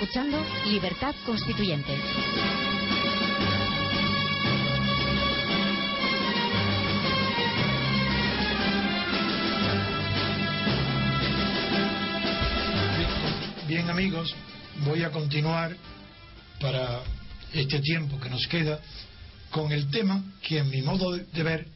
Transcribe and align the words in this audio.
escuchando 0.00 0.42
Libertad 0.64 1.14
Constituyente. 1.26 1.94
Bien 13.68 13.90
amigos, 13.90 14.34
voy 14.86 15.02
a 15.02 15.10
continuar 15.10 15.76
para 16.58 17.02
este 17.52 17.80
tiempo 17.80 18.18
que 18.18 18.30
nos 18.30 18.46
queda 18.46 18.80
con 19.50 19.70
el 19.70 19.90
tema 19.90 20.24
que 20.40 20.60
en 20.60 20.70
mi 20.70 20.80
modo 20.80 21.14
de 21.14 21.42
ver 21.42 21.66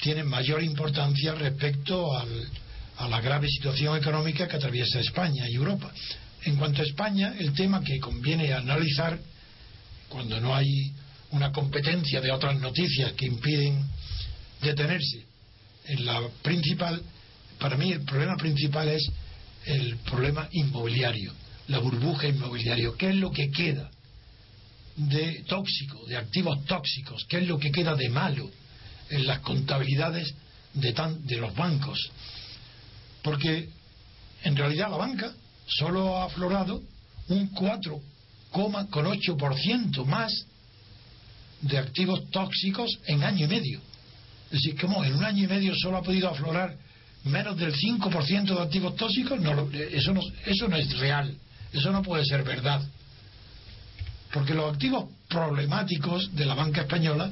tiene 0.00 0.24
mayor 0.24 0.62
importancia 0.62 1.34
respecto 1.34 2.16
al, 2.16 2.48
a 2.96 3.08
la 3.08 3.20
grave 3.20 3.46
situación 3.46 3.94
económica 3.98 4.48
que 4.48 4.56
atraviesa 4.56 5.00
España 5.00 5.46
y 5.50 5.56
Europa. 5.56 5.92
En 6.44 6.56
cuanto 6.56 6.82
a 6.82 6.84
España, 6.84 7.34
el 7.38 7.52
tema 7.52 7.82
que 7.82 7.98
conviene 7.98 8.52
analizar 8.52 9.18
cuando 10.08 10.40
no 10.40 10.54
hay 10.54 10.92
una 11.30 11.52
competencia 11.52 12.20
de 12.20 12.30
otras 12.30 12.58
noticias 12.60 13.12
que 13.12 13.26
impiden 13.26 13.84
detenerse 14.62 15.26
en 15.86 16.04
la 16.04 16.20
principal, 16.42 17.02
para 17.58 17.76
mí 17.76 17.92
el 17.92 18.02
problema 18.02 18.36
principal 18.36 18.88
es 18.88 19.10
el 19.66 19.96
problema 19.98 20.48
inmobiliario, 20.52 21.32
la 21.68 21.78
burbuja 21.78 22.28
inmobiliaria. 22.28 22.90
¿Qué 22.96 23.10
es 23.10 23.16
lo 23.16 23.30
que 23.30 23.50
queda 23.50 23.90
de 24.96 25.44
tóxico, 25.46 26.06
de 26.06 26.16
activos 26.16 26.64
tóxicos? 26.64 27.24
¿Qué 27.28 27.38
es 27.38 27.48
lo 27.48 27.58
que 27.58 27.70
queda 27.70 27.94
de 27.94 28.08
malo 28.08 28.50
en 29.10 29.26
las 29.26 29.40
contabilidades 29.40 30.34
de, 30.74 30.92
tan, 30.92 31.26
de 31.26 31.36
los 31.36 31.54
bancos? 31.54 32.10
Porque 33.22 33.68
en 34.44 34.56
realidad 34.56 34.90
la 34.90 34.96
banca 34.96 35.34
solo 35.68 36.18
ha 36.18 36.24
aflorado 36.24 36.82
un 37.28 37.52
4,8% 37.52 40.04
más 40.06 40.32
de 41.60 41.78
activos 41.78 42.28
tóxicos 42.30 42.98
en 43.06 43.22
año 43.22 43.46
y 43.46 43.48
medio. 43.48 43.80
Es 44.46 44.62
decir, 44.62 44.80
como 44.80 45.04
en 45.04 45.14
un 45.14 45.24
año 45.24 45.44
y 45.44 45.48
medio 45.48 45.74
solo 45.76 45.98
ha 45.98 46.02
podido 46.02 46.30
aflorar 46.30 46.74
menos 47.24 47.58
del 47.58 47.74
5% 47.74 48.44
de 48.44 48.62
activos 48.62 48.96
tóxicos, 48.96 49.38
no, 49.40 49.70
eso, 49.72 50.14
no, 50.14 50.22
eso 50.46 50.68
no 50.68 50.76
es 50.76 50.98
real, 50.98 51.36
eso 51.72 51.90
no 51.90 52.02
puede 52.02 52.24
ser 52.24 52.44
verdad. 52.44 52.80
Porque 54.32 54.54
los 54.54 54.72
activos 54.72 55.10
problemáticos 55.28 56.34
de 56.34 56.46
la 56.46 56.54
banca 56.54 56.80
española 56.82 57.30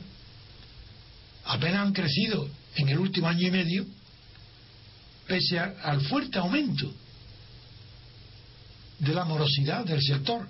apenas 1.44 1.86
han 1.86 1.94
crecido 1.94 2.50
en 2.74 2.88
el 2.88 2.98
último 2.98 3.28
año 3.28 3.46
y 3.48 3.50
medio, 3.50 3.86
pese 5.26 5.58
al 5.58 6.02
fuerte 6.02 6.38
aumento 6.38 6.92
de 8.98 9.14
la 9.14 9.24
morosidad 9.24 9.84
del 9.84 10.02
sector. 10.02 10.46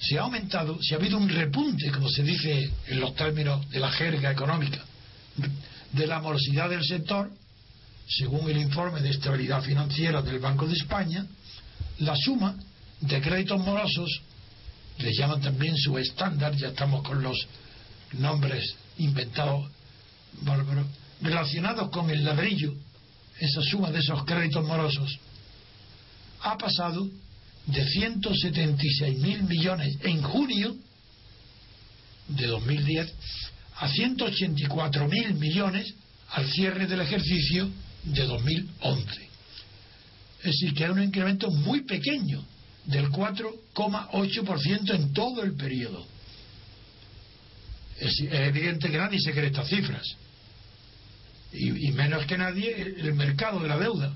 Se 0.00 0.18
ha 0.18 0.22
aumentado, 0.22 0.78
se 0.82 0.94
ha 0.94 0.98
habido 0.98 1.18
un 1.18 1.28
repunte, 1.28 1.90
como 1.90 2.08
se 2.08 2.22
dice 2.22 2.70
en 2.86 3.00
los 3.00 3.14
términos 3.14 3.68
de 3.70 3.80
la 3.80 3.90
jerga 3.90 4.30
económica, 4.30 4.82
de 5.92 6.06
la 6.06 6.20
morosidad 6.20 6.70
del 6.70 6.84
sector, 6.84 7.30
según 8.08 8.48
el 8.50 8.56
informe 8.56 9.00
de 9.00 9.10
estabilidad 9.10 9.62
financiera 9.62 10.22
del 10.22 10.38
Banco 10.38 10.66
de 10.66 10.74
España, 10.74 11.26
la 11.98 12.16
suma 12.16 12.56
de 13.00 13.20
créditos 13.20 13.58
morosos, 13.60 14.22
les 14.98 15.16
llaman 15.16 15.40
también 15.40 15.76
su 15.76 15.96
estándar, 15.98 16.54
ya 16.56 16.68
estamos 16.68 17.02
con 17.02 17.22
los 17.22 17.46
nombres 18.12 18.74
inventados 18.98 19.70
bárbaros, 20.42 20.86
relacionados 21.20 21.90
con 21.90 22.10
el 22.10 22.24
ladrillo, 22.24 22.74
esa 23.38 23.62
suma 23.62 23.90
de 23.90 24.00
esos 24.00 24.24
créditos 24.24 24.64
morosos, 24.64 25.18
ha 26.42 26.56
pasado 26.56 27.08
de 27.66 27.88
176 27.88 29.18
mil 29.18 29.42
millones 29.44 29.96
en 30.02 30.22
junio 30.22 30.76
de 32.28 32.46
2010 32.46 33.12
a 33.76 33.88
184 33.88 35.08
mil 35.08 35.34
millones 35.34 35.94
al 36.30 36.50
cierre 36.50 36.86
del 36.86 37.00
ejercicio 37.00 37.70
de 38.04 38.24
2011. 38.24 39.30
Es 40.40 40.44
decir, 40.44 40.74
que 40.74 40.84
hay 40.84 40.90
un 40.90 41.02
incremento 41.02 41.50
muy 41.50 41.82
pequeño 41.82 42.44
del 42.86 43.08
4,8% 43.10 44.94
en 44.94 45.12
todo 45.12 45.42
el 45.42 45.54
periodo. 45.54 46.06
Es, 47.98 48.18
evidente 48.30 48.90
que 48.90 48.96
nadie 48.96 49.20
se 49.20 49.32
cree 49.32 49.46
estas 49.46 49.68
cifras. 49.68 50.06
Y, 51.52 51.90
menos 51.92 52.24
que 52.26 52.38
nadie 52.38 52.80
el 52.80 53.14
mercado 53.14 53.60
de 53.60 53.68
la 53.68 53.76
deuda, 53.78 54.14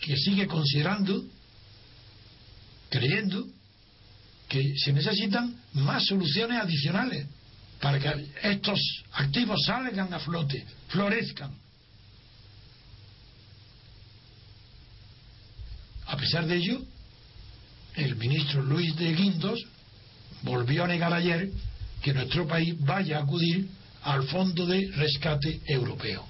que 0.00 0.16
sigue 0.16 0.46
considerando, 0.46 1.24
creyendo, 2.92 3.46
que 4.48 4.74
se 4.76 4.92
necesitan 4.92 5.56
más 5.72 6.04
soluciones 6.04 6.60
adicionales 6.60 7.26
para 7.80 7.98
que 7.98 8.28
estos 8.42 8.78
activos 9.12 9.64
salgan 9.64 10.12
a 10.12 10.20
flote, 10.20 10.64
florezcan. 10.88 11.50
A 16.06 16.16
pesar 16.18 16.46
de 16.46 16.56
ello, 16.56 16.82
el 17.96 18.14
ministro 18.16 18.62
Luis 18.62 18.94
de 18.96 19.14
Guindos 19.14 19.64
volvió 20.42 20.84
a 20.84 20.88
negar 20.88 21.14
ayer 21.14 21.50
que 22.02 22.12
nuestro 22.12 22.46
país 22.46 22.74
vaya 22.80 23.18
a 23.18 23.22
acudir 23.22 23.68
al 24.02 24.24
Fondo 24.24 24.66
de 24.66 24.90
Rescate 24.96 25.62
Europeo. 25.66 26.28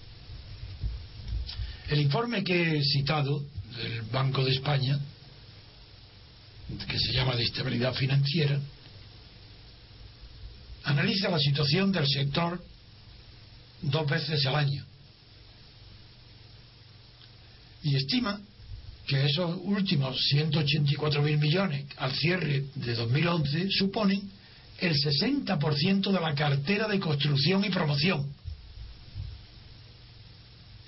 El 1.89 2.01
informe 2.01 2.45
que 2.45 2.79
he 2.79 2.85
citado 2.85 3.43
del 3.77 4.03
Banco 4.13 4.45
de 4.45 4.53
España, 4.53 4.99
que 6.89 6.99
se 6.99 7.13
llama 7.13 7.37
de 7.37 7.45
estabilidad 7.45 7.95
financiera, 7.95 8.61
analiza 10.85 11.29
la 11.29 11.39
situación 11.39 11.93
del 11.93 12.07
sector 12.07 12.63
dos 13.83 14.07
veces 14.09 14.45
al 14.47 14.57
año 14.57 14.85
y 17.83 17.97
estima 17.97 18.41
que 19.07 19.27
esos 19.27 19.59
últimos 19.65 20.17
184.000 20.33 21.39
millones 21.39 21.87
al 21.97 22.15
cierre 22.15 22.65
de 22.75 22.95
2011 22.95 23.69
suponen 23.71 24.31
el 24.79 24.95
60% 24.95 26.13
de 26.13 26.21
la 26.21 26.35
cartera 26.35 26.89
de 26.89 27.01
construcción 27.01 27.65
y 27.65 27.71
promoción. 27.71 28.33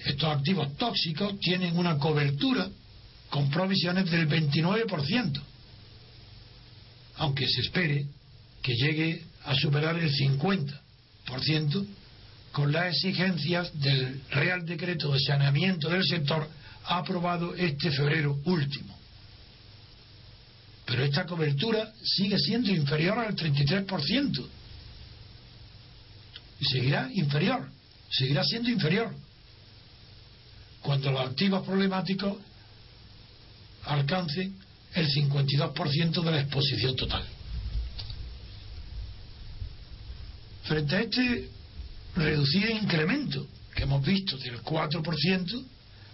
Estos 0.04 0.28
activos 0.28 0.76
tóxicos 0.76 1.38
tienen 1.40 1.76
una 1.76 1.98
cobertura 1.98 2.68
con 3.30 3.50
provisiones 3.50 4.10
del 4.10 4.28
29%, 4.28 5.40
aunque 7.16 7.46
se 7.48 7.60
espere 7.60 8.06
que 8.62 8.74
llegue 8.74 9.22
a 9.44 9.54
superar 9.54 9.96
el 9.96 10.10
50% 10.10 11.86
con 12.52 12.72
las 12.72 12.94
exigencias 12.94 13.78
del 13.80 14.22
Real 14.30 14.64
Decreto 14.64 15.12
de 15.12 15.20
Saneamiento 15.20 15.88
del 15.88 16.04
Sector 16.04 16.48
aprobado 16.84 17.54
este 17.54 17.90
febrero 17.90 18.40
último. 18.44 18.96
Pero 20.86 21.04
esta 21.04 21.24
cobertura 21.26 21.92
sigue 22.02 22.38
siendo 22.38 22.70
inferior 22.70 23.18
al 23.18 23.34
33%. 23.34 24.46
Y 26.60 26.64
seguirá 26.66 27.10
inferior, 27.12 27.68
seguirá 28.10 28.44
siendo 28.44 28.70
inferior. 28.70 29.14
Cuando 30.82 31.10
los 31.10 31.22
activos 31.22 31.64
problemáticos 31.64 32.36
alcancen 33.84 34.54
el 34.94 35.08
52% 35.08 36.22
de 36.22 36.30
la 36.30 36.40
exposición 36.40 36.94
total. 36.96 37.24
Frente 40.64 40.96
a 40.96 41.00
este 41.00 41.48
reducido 42.16 42.70
incremento 42.70 43.46
que 43.74 43.82
hemos 43.82 44.04
visto 44.04 44.38
del 44.38 44.62
4%, 44.62 45.64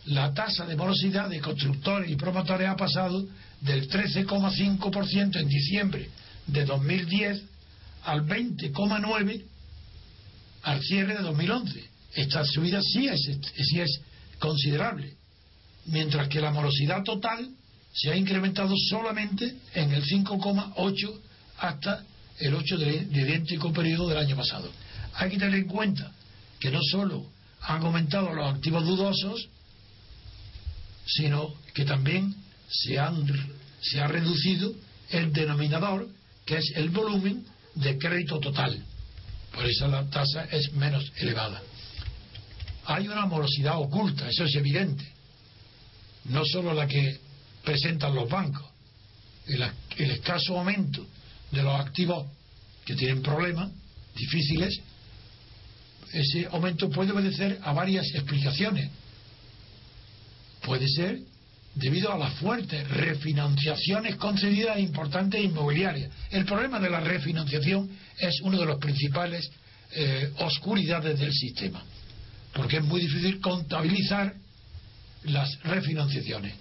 la 0.06 0.32
tasa 0.32 0.64
de 0.66 0.76
morosidad 0.76 1.28
de 1.28 1.40
constructores 1.40 2.10
y 2.10 2.16
promotores 2.16 2.68
ha 2.68 2.76
pasado 2.76 3.24
del 3.60 3.88
13,5% 3.88 5.36
en 5.36 5.48
diciembre 5.48 6.08
de 6.46 6.64
2010 6.64 7.42
al 8.04 8.26
20,9 8.26 9.44
al 10.62 10.80
cierre 10.82 11.16
de 11.16 11.22
2011. 11.22 11.84
Esta 12.14 12.44
subida 12.44 12.80
sí 12.82 13.06
es, 13.06 13.20
sí 13.20 13.80
es 13.80 14.00
considerable, 14.38 15.14
mientras 15.86 16.28
que 16.28 16.40
la 16.40 16.50
morosidad 16.50 17.02
total 17.04 17.50
se 17.92 18.10
ha 18.10 18.16
incrementado 18.16 18.74
solamente 18.88 19.56
en 19.74 19.92
el 19.92 20.04
5,8 20.04 21.20
hasta 21.58 22.04
el 22.38 22.54
8 22.54 22.78
de, 22.78 23.04
de 23.06 23.20
idéntico 23.20 23.72
periodo 23.72 24.08
del 24.08 24.18
año 24.18 24.36
pasado. 24.36 24.70
Hay 25.14 25.30
que 25.30 25.38
tener 25.38 25.54
en 25.54 25.66
cuenta 25.66 26.12
que 26.58 26.70
no 26.70 26.80
solo 26.90 27.26
han 27.62 27.82
aumentado 27.82 28.32
los 28.32 28.54
activos 28.54 28.84
dudosos, 28.86 29.48
sino 31.06 31.54
que 31.74 31.84
también 31.84 32.34
se, 32.68 32.98
se 33.80 34.00
ha 34.00 34.06
reducido 34.06 34.72
el 35.10 35.32
denominador, 35.32 36.08
que 36.46 36.58
es 36.58 36.72
el 36.76 36.90
volumen 36.90 37.44
de 37.74 37.98
crédito 37.98 38.38
total. 38.38 38.82
Por 39.52 39.66
eso 39.66 39.88
la 39.88 40.08
tasa 40.08 40.44
es 40.44 40.72
menos 40.72 41.12
elevada. 41.16 41.60
Hay 42.86 43.08
una 43.08 43.26
morosidad 43.26 43.78
oculta, 43.78 44.28
eso 44.28 44.44
es 44.44 44.54
evidente. 44.54 45.04
No 46.24 46.44
solo 46.44 46.72
la 46.72 46.86
que 46.86 47.20
presentan 47.64 48.14
los 48.14 48.28
bancos. 48.28 48.64
El, 49.46 50.10
escaso 50.10 50.58
aumento 50.58 51.06
de 51.50 51.62
los 51.62 51.80
activos 51.80 52.26
que 52.84 52.94
tienen 52.94 53.22
problemas 53.22 53.70
difíciles, 54.14 54.80
ese 56.12 56.46
aumento 56.50 56.90
puede 56.90 57.12
obedecer 57.12 57.58
a 57.62 57.72
varias 57.72 58.06
explicaciones. 58.14 58.90
Puede 60.62 60.88
ser 60.88 61.20
debido 61.74 62.12
a 62.12 62.18
las 62.18 62.34
fuertes 62.34 62.86
refinanciaciones 62.88 64.16
concedidas 64.16 64.76
a 64.76 64.80
importantes 64.80 65.42
inmobiliarias. 65.42 66.10
El 66.30 66.44
problema 66.44 66.80
de 66.80 66.90
la 66.90 67.00
refinanciación 67.00 67.88
es 68.18 68.40
uno 68.42 68.58
de 68.58 68.66
los 68.66 68.78
principales 68.78 69.50
eh, 69.92 70.32
oscuridades 70.38 71.18
del 71.18 71.32
sistema, 71.32 71.82
porque 72.52 72.78
es 72.78 72.84
muy 72.84 73.00
difícil 73.00 73.40
contabilizar 73.40 74.34
las 75.24 75.60
refinanciaciones. 75.62 76.54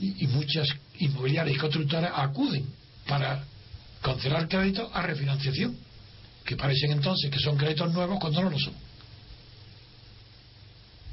Y, 0.00 0.26
muchas 0.28 0.66
inmobiliarias 0.98 1.56
y 1.56 1.60
constructoras 1.60 2.12
acuden 2.14 2.64
para 3.06 3.44
conceder 4.00 4.48
crédito 4.48 4.90
a 4.94 5.02
refinanciación, 5.02 5.76
que 6.44 6.56
parecen 6.56 6.92
entonces 6.92 7.30
que 7.30 7.38
son 7.38 7.56
créditos 7.56 7.92
nuevos 7.92 8.18
cuando 8.18 8.42
no 8.42 8.50
lo 8.50 8.58
son. 8.58 8.72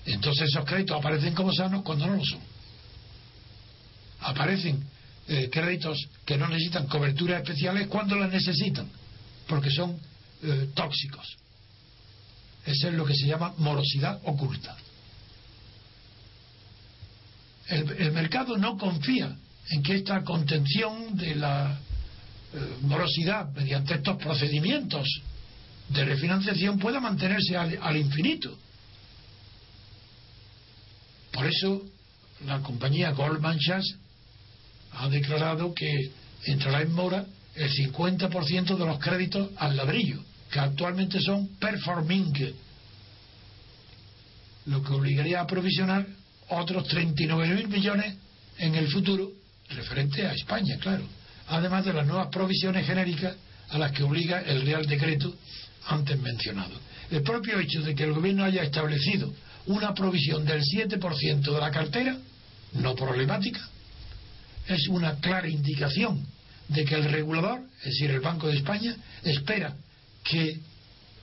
Entonces 0.06 0.50
esos 0.50 0.63
créditos 0.63 0.98
aparecen 0.98 1.34
como 1.34 1.51
sanos 1.51 1.84
cuando 1.84 2.07
no 2.07 2.16
lo 2.16 2.24
son. 2.24 2.39
Aparecen 4.22 4.81
eh, 5.28 5.50
créditos 5.51 6.07
que 6.25 6.38
no 6.38 6.48
necesitan 6.48 6.88
coberturas 6.88 7.42
especiales 7.42 7.88
cuando 7.88 8.16
las 8.16 8.31
necesitan, 8.31 8.89
porque 9.48 9.69
son 9.69 10.00
eh, 10.44 10.69
tóxicos. 10.74 11.36
Eso 12.66 12.88
es 12.88 12.94
lo 12.94 13.06
que 13.06 13.16
se 13.16 13.28
llama 13.28 13.54
morosidad 13.57 14.22
oculta. 14.24 14.78
El, 17.69 18.11
mercado 18.11 18.57
no 18.57 18.77
confía 18.77 19.35
en 19.69 19.83
que 19.83 19.95
esta 19.95 20.23
contención 20.23 21.17
de 21.17 21.35
la 21.35 21.77
eh, 22.53 22.57
morosidad 22.81 23.51
mediante 23.53 23.95
estos 23.95 24.17
procedimientos 24.17 25.05
de 25.89 26.05
refinanciación 26.05 26.79
pueda 26.79 26.99
mantenerse 26.99 27.57
al, 27.57 27.77
al 27.81 27.97
infinito. 27.97 28.57
Por 31.31 31.45
eso 31.45 31.83
la 32.45 32.61
compañía 32.61 33.11
Goldman 33.11 33.59
Sachs 33.59 33.95
ha 34.93 35.09
declarado 35.09 35.73
que 35.73 36.11
entrará 36.45 36.81
en 36.81 36.93
mora 36.93 37.25
el 37.55 37.69
50% 37.69 38.77
de 38.77 38.85
los 38.85 38.99
créditos 38.99 39.49
al 39.57 39.75
ladrillo, 39.75 40.23
que 40.51 40.59
actualmente 40.59 41.19
son 41.19 41.47
performing, 41.59 42.33
lo 44.67 44.83
que 44.83 44.93
obligaría 44.93 45.41
a 45.41 45.47
provisionar 45.47 46.05
otros 46.49 46.88
39 46.88 47.55
mil 47.55 47.67
millones 47.67 48.15
en 48.57 48.75
el 48.75 48.89
futuro, 48.89 49.31
referente 49.69 50.25
a 50.25 50.33
España, 50.33 50.77
claro, 50.79 51.03
además 51.47 51.85
de 51.85 51.94
las 51.94 52.07
nuevas 52.07 52.27
provisiones 52.27 52.85
genéricas 52.85 53.35
a 53.69 53.77
las 53.77 53.91
que 53.91 54.03
obliga 54.03 54.41
el 54.41 54.61
Real 54.61 54.85
Decreto 54.85 55.35
antes 55.88 56.19
mencionado. 56.19 56.73
El 57.11 57.21
propio 57.21 57.59
hecho 57.59 57.81
de 57.81 57.95
que 57.95 58.03
el 58.03 58.13
Gobierno 58.13 58.44
haya 58.44 58.63
establecido 58.63 59.33
una 59.67 59.94
provisión 59.94 60.45
del 60.45 60.61
7% 60.61 61.41
de 61.41 61.59
la 61.59 61.71
cartera, 61.71 62.17
no 62.73 62.95
problemática, 62.95 63.61
es 64.67 64.88
una 64.89 65.15
clara 65.19 65.47
indicación 65.47 66.25
de 66.67 66.83
que 66.83 66.95
el 66.95 67.05
regulador, 67.05 67.61
es 67.79 67.85
decir, 67.85 68.11
el 68.11 68.19
Banco 68.19 68.47
de 68.47 68.57
España, 68.57 68.95
espera 69.23 69.73
que 70.23 70.59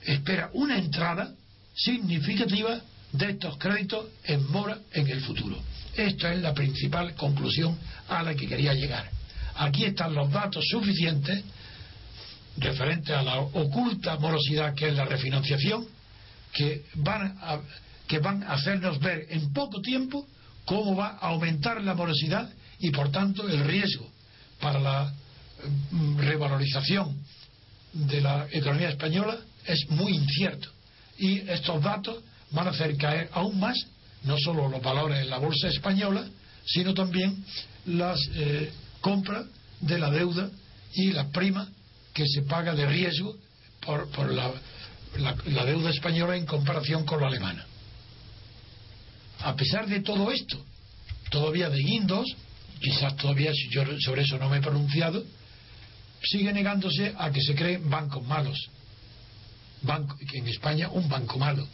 espera 0.03 0.49
una 0.53 0.77
entrada 0.77 1.31
significativa 1.75 2.81
de 3.17 3.31
estos 3.31 3.57
créditos 3.57 4.07
en 4.23 4.49
mora 4.51 4.77
en 4.93 5.07
el 5.07 5.21
futuro. 5.21 5.57
Esta 5.95 6.33
es 6.33 6.41
la 6.41 6.53
principal 6.53 7.15
conclusión 7.15 7.77
a 8.09 8.23
la 8.23 8.35
que 8.35 8.47
quería 8.47 8.73
llegar. 8.73 9.09
Aquí 9.55 9.85
están 9.85 10.13
los 10.13 10.29
datos 10.31 10.65
suficientes 10.69 11.43
referentes 12.57 13.15
a 13.15 13.23
la 13.23 13.39
oculta 13.39 14.17
morosidad 14.17 14.73
que 14.73 14.89
es 14.89 14.95
la 14.95 15.05
refinanciación, 15.05 15.85
que 16.53 16.85
van 16.95 17.37
a, 17.41 17.59
que 18.07 18.19
van 18.19 18.43
a 18.43 18.53
hacernos 18.53 18.99
ver 18.99 19.27
en 19.29 19.53
poco 19.53 19.81
tiempo 19.81 20.27
cómo 20.65 20.95
va 20.95 21.17
a 21.19 21.29
aumentar 21.29 21.81
la 21.81 21.93
morosidad 21.93 22.49
y 22.79 22.91
por 22.91 23.11
tanto 23.11 23.47
el 23.47 23.63
riesgo 23.63 24.09
para 24.59 24.79
la 24.79 25.13
mm, 25.91 26.17
revalorización 26.19 27.17
de 27.93 28.21
la 28.21 28.47
economía 28.51 28.89
española 28.89 29.37
es 29.65 29.89
muy 29.89 30.13
incierto. 30.13 30.69
Y 31.17 31.39
estos 31.49 31.81
datos 31.81 32.17
van 32.51 32.67
a 32.67 32.71
hacer 32.71 32.95
caer 32.97 33.29
aún 33.33 33.59
más 33.59 33.85
no 34.23 34.37
solo 34.37 34.67
los 34.67 34.81
valores 34.81 35.21
en 35.21 35.29
la 35.29 35.37
bolsa 35.37 35.67
española, 35.67 36.25
sino 36.65 36.93
también 36.93 37.43
las 37.85 38.19
eh, 38.33 38.71
compras 39.01 39.45
de 39.81 39.99
la 39.99 40.09
deuda 40.09 40.49
y 40.93 41.11
la 41.11 41.29
prima 41.29 41.69
que 42.13 42.25
se 42.27 42.41
paga 42.43 42.73
de 42.73 42.87
riesgo 42.87 43.35
por, 43.81 44.33
la 44.33 45.65
deuda 45.65 45.91
española 45.91 46.35
en 46.35 46.45
comparación 46.45 47.05
con 47.05 47.21
la 47.21 47.27
alemana 47.27 47.65
a 49.45 49.55
pesar 49.55 49.87
de 49.87 50.01
todo 50.01 50.31
esto, 50.31 50.57
todavía 51.29 51.69
de 51.69 51.77
Guindos, 51.77 52.35
quizás 52.79 53.15
todavía 53.15 53.51
yo 53.69 53.83
sobre 53.99 54.23
eso 54.23 54.39
no 54.39 54.49
me 54.49 54.57
he 54.57 54.61
pronunciado, 54.61 55.23
sigue 56.23 56.51
negándose 56.51 57.13
a 57.15 57.29
que 57.31 57.41
se 57.41 57.53
creen 57.53 57.87
bancos 57.87 58.25
malos. 58.25 58.57
Banco, 59.83 60.17
en 60.33 60.47
España 60.47 60.89
un 60.89 61.07
banco 61.07 61.37
malo. 61.37 61.67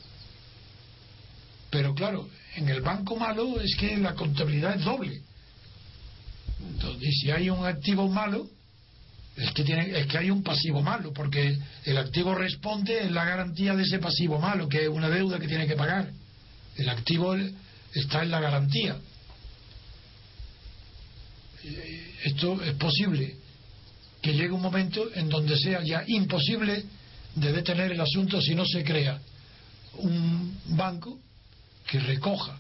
Pero 1.71 1.95
claro, 1.95 2.29
en 2.55 2.67
el 2.67 2.81
banco 2.81 3.15
malo 3.15 3.59
es 3.61 3.75
que 3.77 3.95
la 3.97 4.13
contabilidad 4.13 4.75
es 4.75 4.83
doble. 4.83 5.21
Entonces, 6.69 7.09
si 7.21 7.31
hay 7.31 7.49
un 7.49 7.65
activo 7.65 8.09
malo, 8.09 8.47
es 9.37 9.51
que, 9.53 9.63
tiene, 9.63 9.97
es 9.97 10.05
que 10.07 10.17
hay 10.17 10.29
un 10.29 10.43
pasivo 10.43 10.81
malo, 10.81 11.13
porque 11.13 11.57
el 11.85 11.97
activo 11.97 12.35
responde 12.35 13.01
en 13.01 13.15
la 13.15 13.23
garantía 13.23 13.73
de 13.73 13.83
ese 13.83 13.99
pasivo 13.99 14.37
malo, 14.37 14.67
que 14.67 14.83
es 14.83 14.89
una 14.89 15.09
deuda 15.09 15.39
que 15.39 15.47
tiene 15.47 15.65
que 15.65 15.77
pagar. 15.77 16.11
El 16.75 16.89
activo 16.89 17.35
está 17.93 18.21
en 18.21 18.31
la 18.31 18.41
garantía. 18.41 18.97
Esto 22.23 22.61
es 22.63 22.73
posible 22.73 23.37
que 24.21 24.33
llegue 24.33 24.51
un 24.51 24.61
momento 24.61 25.09
en 25.15 25.29
donde 25.29 25.57
sea 25.57 25.81
ya 25.83 26.03
imposible 26.05 26.83
de 27.35 27.53
detener 27.53 27.93
el 27.93 28.01
asunto 28.01 28.41
si 28.41 28.53
no 28.55 28.65
se 28.65 28.83
crea 28.83 29.19
un 29.93 30.59
banco 30.65 31.19
que 31.91 32.00
recoja 32.00 32.57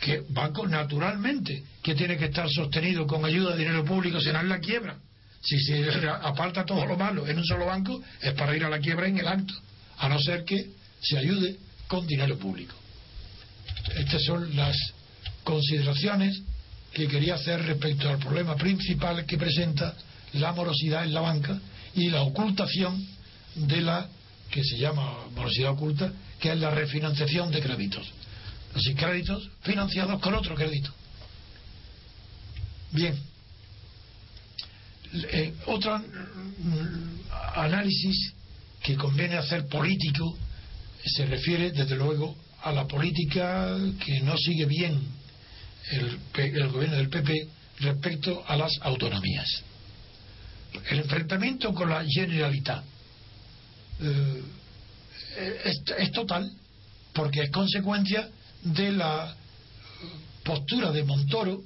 que 0.00 0.24
banco 0.30 0.66
naturalmente 0.66 1.62
que 1.82 1.94
tiene 1.94 2.16
que 2.16 2.24
estar 2.24 2.48
sostenido 2.48 3.06
con 3.06 3.22
ayuda 3.22 3.52
de 3.52 3.58
dinero 3.58 3.84
público 3.84 4.18
si 4.18 4.32
no 4.32 4.40
es 4.40 4.46
la 4.46 4.60
quiebra 4.60 4.96
si 5.42 5.58
se 5.60 6.08
aparta 6.08 6.64
todo 6.64 6.86
lo 6.86 6.96
malo 6.96 7.26
en 7.28 7.36
un 7.36 7.44
solo 7.44 7.66
banco 7.66 8.02
es 8.22 8.32
para 8.32 8.56
ir 8.56 8.64
a 8.64 8.70
la 8.70 8.78
quiebra 8.78 9.06
en 9.06 9.18
el 9.18 9.28
acto 9.28 9.52
a 9.98 10.08
no 10.08 10.18
ser 10.18 10.44
que 10.44 10.70
se 11.02 11.18
ayude 11.18 11.58
con 11.86 12.06
dinero 12.06 12.38
público 12.38 12.74
estas 13.94 14.24
son 14.24 14.56
las 14.56 14.74
consideraciones 15.44 16.40
que 16.94 17.06
quería 17.08 17.34
hacer 17.34 17.62
respecto 17.62 18.08
al 18.08 18.18
problema 18.18 18.56
principal 18.56 19.26
que 19.26 19.36
presenta 19.36 19.94
la 20.32 20.52
morosidad 20.52 21.04
en 21.04 21.12
la 21.12 21.20
banca 21.20 21.60
y 21.94 22.08
la 22.08 22.22
ocultación 22.22 23.06
de 23.54 23.82
la 23.82 24.08
que 24.50 24.64
se 24.64 24.78
llama 24.78 25.26
morosidad 25.34 25.72
oculta, 25.72 26.12
que 26.38 26.52
es 26.52 26.58
la 26.58 26.70
refinanciación 26.70 27.50
de 27.50 27.60
créditos. 27.60 28.06
Así, 28.74 28.94
créditos 28.94 29.50
financiados 29.62 30.20
con 30.20 30.34
otro 30.34 30.54
crédito. 30.54 30.90
Bien. 32.92 33.18
Eh, 35.12 35.54
otro 35.66 36.00
análisis 37.54 38.32
que 38.82 38.96
conviene 38.96 39.36
hacer 39.36 39.66
político 39.66 40.38
se 41.04 41.26
refiere, 41.26 41.70
desde 41.72 41.96
luego, 41.96 42.34
a 42.62 42.72
la 42.72 42.86
política 42.86 43.76
que 44.04 44.20
no 44.20 44.36
sigue 44.38 44.66
bien 44.66 45.00
el, 45.90 46.18
el, 46.34 46.68
gobierno 46.68 46.96
del 46.96 47.08
PP 47.08 47.48
respecto 47.80 48.44
a 48.46 48.56
las 48.56 48.78
autonomías. 48.82 49.62
el 50.90 51.00
enfrentamiento 51.00 51.74
con 51.74 51.90
la 51.90 52.04
Generalitat 52.06 52.84
eh, 54.00 54.42
es, 55.64 55.82
es 55.98 56.12
total 56.12 56.50
porque 57.12 57.42
es 57.42 57.50
consecuencia 57.50 58.28
de 58.62 58.92
la 58.92 59.34
postura 60.44 60.90
de 60.92 61.04
Montoro 61.04 61.62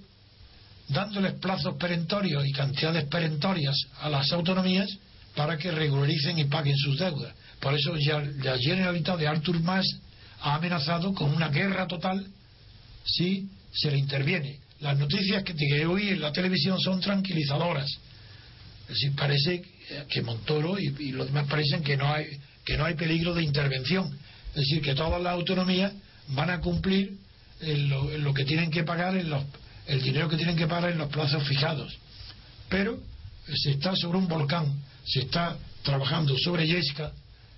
dándoles 0.89 1.35
plazos 1.35 1.77
perentorios 1.77 2.47
y 2.47 2.53
cantidades 2.53 3.05
perentorias 3.05 3.77
a 4.01 4.09
las 4.09 4.31
autonomías 4.33 4.89
para 5.35 5.59
que 5.59 5.71
regularicen 5.71 6.39
y 6.39 6.45
paguen 6.45 6.77
sus 6.77 6.99
deudas. 6.99 7.35
Por 7.61 7.75
eso 7.75 7.97
ya 7.97 8.21
la 8.21 8.57
Generalitat 8.59 9.19
de 9.19 9.27
Artur 9.27 9.61
Mas 9.61 9.87
ha 10.41 10.55
amenazado 10.55 11.13
con 11.13 11.35
una 11.35 11.49
guerra 11.49 11.87
total 11.87 12.27
si 13.05 13.49
se 13.73 13.91
le 13.91 13.99
interviene. 13.99 14.61
Las 14.81 14.99
noticias 14.99 15.43
que 15.43 15.87
hoy 15.87 16.11
en 16.11 16.21
la 16.21 16.33
televisión 16.33 16.79
son 16.81 17.01
tranquilizadoras. 17.01 17.91
Es 18.83 18.89
decir, 18.89 19.15
parece 19.17 19.63
que 20.09 20.23
Montoro 20.23 20.79
y, 20.79 20.95
y 20.99 21.13
los 21.13 21.27
demás 21.27 21.47
parecen 21.49 21.83
que 21.83 21.97
no 21.97 22.13
hay 22.13 22.27
que 22.65 22.77
no 22.77 22.85
hay 22.85 22.95
peligro 22.95 23.33
de 23.33 23.45
intervención. 23.45 24.13
Es 24.51 24.63
decir, 24.63 24.83
que 24.83 24.95
todas 24.95 25.23
las 25.23 25.33
autonomías 25.33 25.93
van 26.29 26.51
a 26.51 26.61
cumplir 26.61 27.13
lo, 27.61 28.35
que 28.35 28.45
tienen 28.45 28.71
que 28.71 28.85
pagar 28.85 29.17
en 29.17 29.31
los, 29.31 29.43
el 29.87 30.03
dinero 30.03 30.29
que 30.29 30.37
tienen 30.37 30.57
que 30.57 30.67
pagar 30.67 30.91
en 30.91 30.99
los 30.99 31.11
plazos 31.11 31.47
fijados. 31.47 31.97
Pero 32.69 32.99
se 33.55 33.73
está 33.73 33.95
sobre 33.97 34.19
un 34.19 34.29
volcán, 34.29 34.73
se 35.05 35.21
está 35.21 35.57
trabajando 35.83 36.37
sobre 36.39 36.67
Yesca 36.67 37.13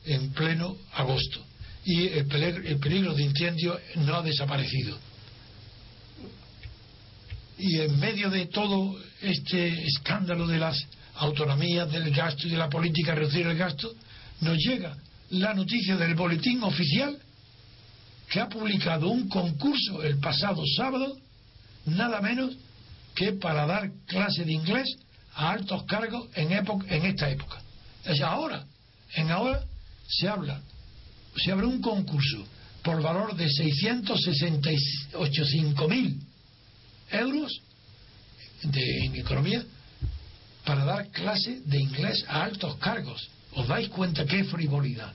en 0.04 0.30
pleno 0.30 0.76
agosto 0.94 1.48
y 1.88 2.06
el 2.08 2.26
peligro, 2.26 3.14
de 3.14 3.22
incendio 3.22 3.80
no 3.96 4.16
ha 4.16 4.22
desaparecido. 4.22 4.98
Y 7.56 7.80
en 7.80 7.98
medio 7.98 8.28
de 8.28 8.46
todo 8.46 8.98
este 9.22 9.86
escándalo 9.86 10.46
de 10.46 10.58
las 10.58 10.76
autonomías, 11.14 11.90
del 11.90 12.10
gasto 12.10 12.46
y 12.46 12.50
de 12.50 12.58
la 12.58 12.68
política 12.68 13.14
reducir 13.14 13.46
el 13.46 13.56
gasto, 13.56 13.90
nos 14.42 14.58
llega 14.58 14.96
la 15.30 15.54
noticia 15.54 15.96
del 15.96 16.14
boletín 16.14 16.62
oficial 16.62 17.18
que 18.30 18.40
ha 18.40 18.48
publicado 18.48 19.08
un 19.08 19.28
concurso 19.28 20.02
el 20.02 20.18
pasado 20.18 20.62
sábado, 20.76 21.16
nada 21.86 22.20
menos 22.20 22.56
que 23.14 23.32
para 23.32 23.66
dar 23.66 23.90
clase 24.06 24.44
de 24.44 24.52
inglés 24.52 24.96
a 25.34 25.50
altos 25.50 25.84
cargos 25.84 26.28
en, 26.34 26.52
en 26.52 27.06
esta 27.06 27.30
época. 27.30 27.62
Es 28.04 28.20
ahora, 28.20 28.66
en 29.14 29.30
ahora 29.30 29.64
se 30.08 30.28
habla, 30.28 30.60
se 31.36 31.52
abre 31.52 31.66
un 31.66 31.80
concurso 31.80 32.44
por 32.82 33.00
valor 33.02 33.36
de 33.36 33.46
668.000 33.46 35.88
mil 35.88 36.20
euros 37.10 37.62
de, 38.62 39.04
en 39.04 39.16
economía 39.16 39.64
para 40.64 40.84
dar 40.84 41.08
clase 41.08 41.60
de 41.64 41.80
inglés 41.80 42.24
a 42.28 42.44
altos 42.44 42.76
cargos. 42.76 43.28
¿Os 43.54 43.66
dais 43.66 43.88
cuenta 43.88 44.26
qué 44.26 44.44
frivolidad? 44.44 45.14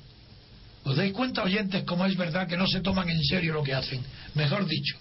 ¿Os 0.83 0.95
dais 0.97 1.13
cuenta, 1.13 1.43
oyentes, 1.43 1.83
cómo 1.83 2.05
es 2.05 2.15
verdad 2.17 2.47
que 2.47 2.57
no 2.57 2.67
se 2.67 2.81
toman 2.81 3.09
en 3.09 3.23
serio 3.23 3.53
lo 3.53 3.63
que 3.63 3.73
hacen? 3.73 4.03
Mejor 4.35 4.67
dicho, 4.67 4.97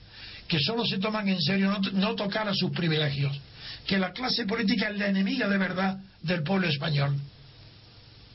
que 0.46 0.60
solo 0.60 0.84
se 0.84 0.98
toman 0.98 1.28
en 1.28 1.40
serio 1.40 1.76
no, 1.92 2.14
tocar 2.14 2.48
a 2.48 2.54
sus 2.54 2.70
privilegios, 2.70 3.36
que 3.86 3.98
la 3.98 4.12
clase 4.12 4.46
política 4.46 4.90
es 4.90 4.98
la 4.98 5.08
enemiga 5.08 5.48
de 5.48 5.58
verdad 5.58 5.98
del 6.22 6.42
pueblo 6.42 6.68
español, 6.68 7.18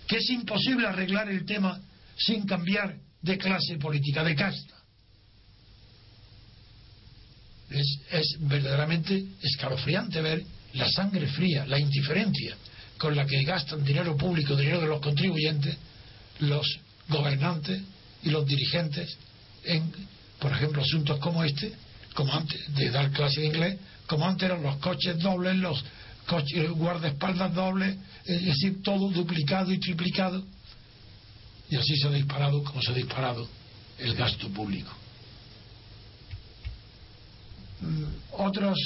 que 0.08 0.18
es 0.18 0.30
imposible 0.30 0.88
arreglar 0.88 1.30
el 1.30 1.46
tema 1.46 1.80
sin 2.18 2.46
cambiar 2.46 2.96
de 3.22 3.38
clase 3.38 3.78
política, 3.78 4.24
de 4.24 4.36
casta. 4.36 4.74
Es, 7.70 8.38
verdaderamente 8.40 9.26
escalofriante 9.42 10.22
ver 10.22 10.44
la 10.74 10.90
sangre 10.90 11.28
fría, 11.28 11.66
la 11.66 11.80
indiferencia 11.80 12.56
con 12.98 13.16
la 13.16 13.26
que 13.26 13.44
gastan 13.44 13.84
dinero 13.84 14.18
público, 14.18 14.56
dinero 14.56 14.82
de 14.82 14.88
los 14.88 15.02
contribuyentes, 15.02 15.78
los 16.40 16.80
gobernantes 17.10 17.82
y 18.24 18.30
los 18.30 18.46
dirigentes 18.46 19.18
en, 19.64 19.92
por 20.40 20.52
ejemplo, 20.52 20.82
asuntos 20.82 21.20
como 21.20 21.44
este, 21.44 21.74
como 22.14 22.34
antes 22.34 22.74
de 22.74 22.90
dar 22.90 23.12
clase 23.12 23.42
de 23.42 23.48
inglés, 23.48 23.78
como 24.08 24.26
antes 24.26 24.50
eran 24.50 24.64
los 24.64 24.78
coches 24.78 25.20
dobles, 25.20 25.56
los 25.58 25.84
coches, 26.26 26.70
guardaespaldas 26.72 27.54
dobles, 27.54 27.98
es 28.26 28.46
decir, 28.46 28.82
todo 28.84 29.10
duplicado 29.10 29.72
y 29.72 29.80
triplicado. 29.80 30.44
Y 31.70 31.76
así 31.76 31.98
se 31.98 32.08
ha 32.08 32.12
disparado 32.12 32.64
como 32.64 32.82
se 32.82 32.92
ha 32.92 32.96
disparado 32.96 33.48
el 34.00 34.16
gasto 34.16 34.48
público. 34.50 34.92
Mm, 37.82 38.04
otras 38.32 38.78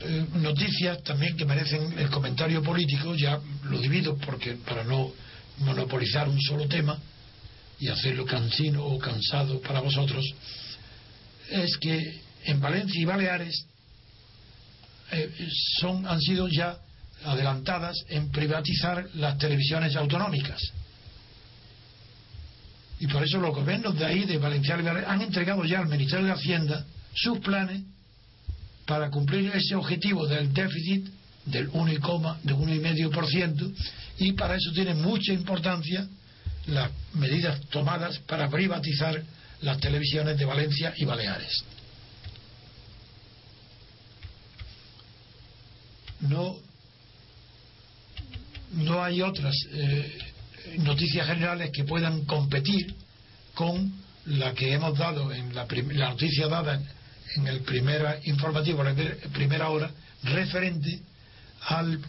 eh, 0.00 0.26
noticias 0.34 1.02
también 1.02 1.36
que 1.36 1.44
merecen 1.44 1.98
el 1.98 2.10
comentario 2.10 2.62
político, 2.62 3.14
ya 3.14 3.38
lo 3.64 3.78
divido 3.78 4.16
porque 4.16 4.54
para 4.54 4.84
no 4.84 5.12
monopolizar 5.58 6.28
un 6.28 6.40
solo 6.40 6.66
tema 6.66 6.98
y 7.78 7.88
hacerlo 7.88 8.24
cansino 8.24 8.84
o 8.84 8.98
cansado 8.98 9.60
para 9.60 9.80
vosotros, 9.80 10.24
es 11.50 11.76
que 11.78 12.20
en 12.44 12.60
Valencia 12.60 13.00
y 13.00 13.04
Baleares 13.04 13.66
eh, 15.10 15.30
son, 15.80 16.06
han 16.06 16.20
sido 16.20 16.48
ya 16.48 16.78
adelantadas 17.24 17.96
en 18.08 18.30
privatizar 18.30 19.08
las 19.14 19.38
televisiones 19.38 19.94
autonómicas. 19.96 20.60
Y 23.00 23.06
por 23.08 23.22
eso 23.24 23.38
los 23.38 23.54
gobiernos 23.54 23.98
de 23.98 24.04
ahí, 24.04 24.24
de 24.24 24.38
Valencia 24.38 24.74
y 24.78 24.82
Baleares, 24.82 25.08
han 25.08 25.22
entregado 25.22 25.64
ya 25.64 25.80
al 25.80 25.88
Ministerio 25.88 26.26
de 26.26 26.32
Hacienda 26.32 26.86
sus 27.14 27.38
planes 27.40 27.82
para 28.86 29.10
cumplir 29.10 29.50
ese 29.54 29.74
objetivo 29.74 30.26
del 30.26 30.52
déficit 30.52 31.08
del 31.44 31.70
1,5% 31.70 32.40
de 32.42 32.54
1,5% 32.54 33.74
y 34.18 34.32
para 34.32 34.56
eso 34.56 34.72
tiene 34.72 34.94
mucha 34.94 35.32
importancia 35.32 36.06
las 36.66 36.90
medidas 37.14 37.60
tomadas 37.70 38.18
para 38.20 38.48
privatizar 38.48 39.22
las 39.62 39.78
televisiones 39.78 40.38
de 40.38 40.44
Valencia 40.44 40.94
y 40.96 41.04
Baleares. 41.04 41.64
No, 46.20 46.56
no 48.74 49.02
hay 49.02 49.22
otras 49.22 49.54
eh, 49.72 50.18
noticias 50.78 51.26
generales 51.26 51.70
que 51.72 51.84
puedan 51.84 52.24
competir 52.24 52.94
con 53.54 53.92
la 54.26 54.54
que 54.54 54.72
hemos 54.72 54.96
dado 54.96 55.32
en 55.32 55.54
la, 55.54 55.66
la 55.66 56.10
noticia 56.10 56.46
dada 56.46 56.80
en, 57.36 57.46
el 57.46 57.60
primer 57.60 58.20
informativo, 58.24 58.84
la 58.84 58.94
primera 59.32 59.68
hora, 59.70 59.90
referente 60.22 61.00
al 61.66 62.00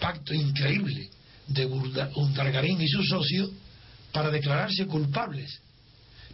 pacto 0.00 0.34
increíble 0.34 1.10
de 1.46 1.66
Undargarín 1.66 2.80
y 2.80 2.88
su 2.88 3.02
socio 3.04 3.50
para 4.12 4.30
declararse 4.30 4.86
culpables, 4.86 5.60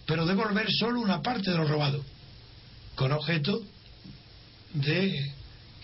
pero 0.06 0.26
devolver 0.26 0.70
solo 0.72 1.00
una 1.00 1.22
parte 1.22 1.50
de 1.50 1.56
lo 1.56 1.66
robado, 1.66 2.04
con 2.94 3.12
objeto 3.12 3.60
de 4.74 5.32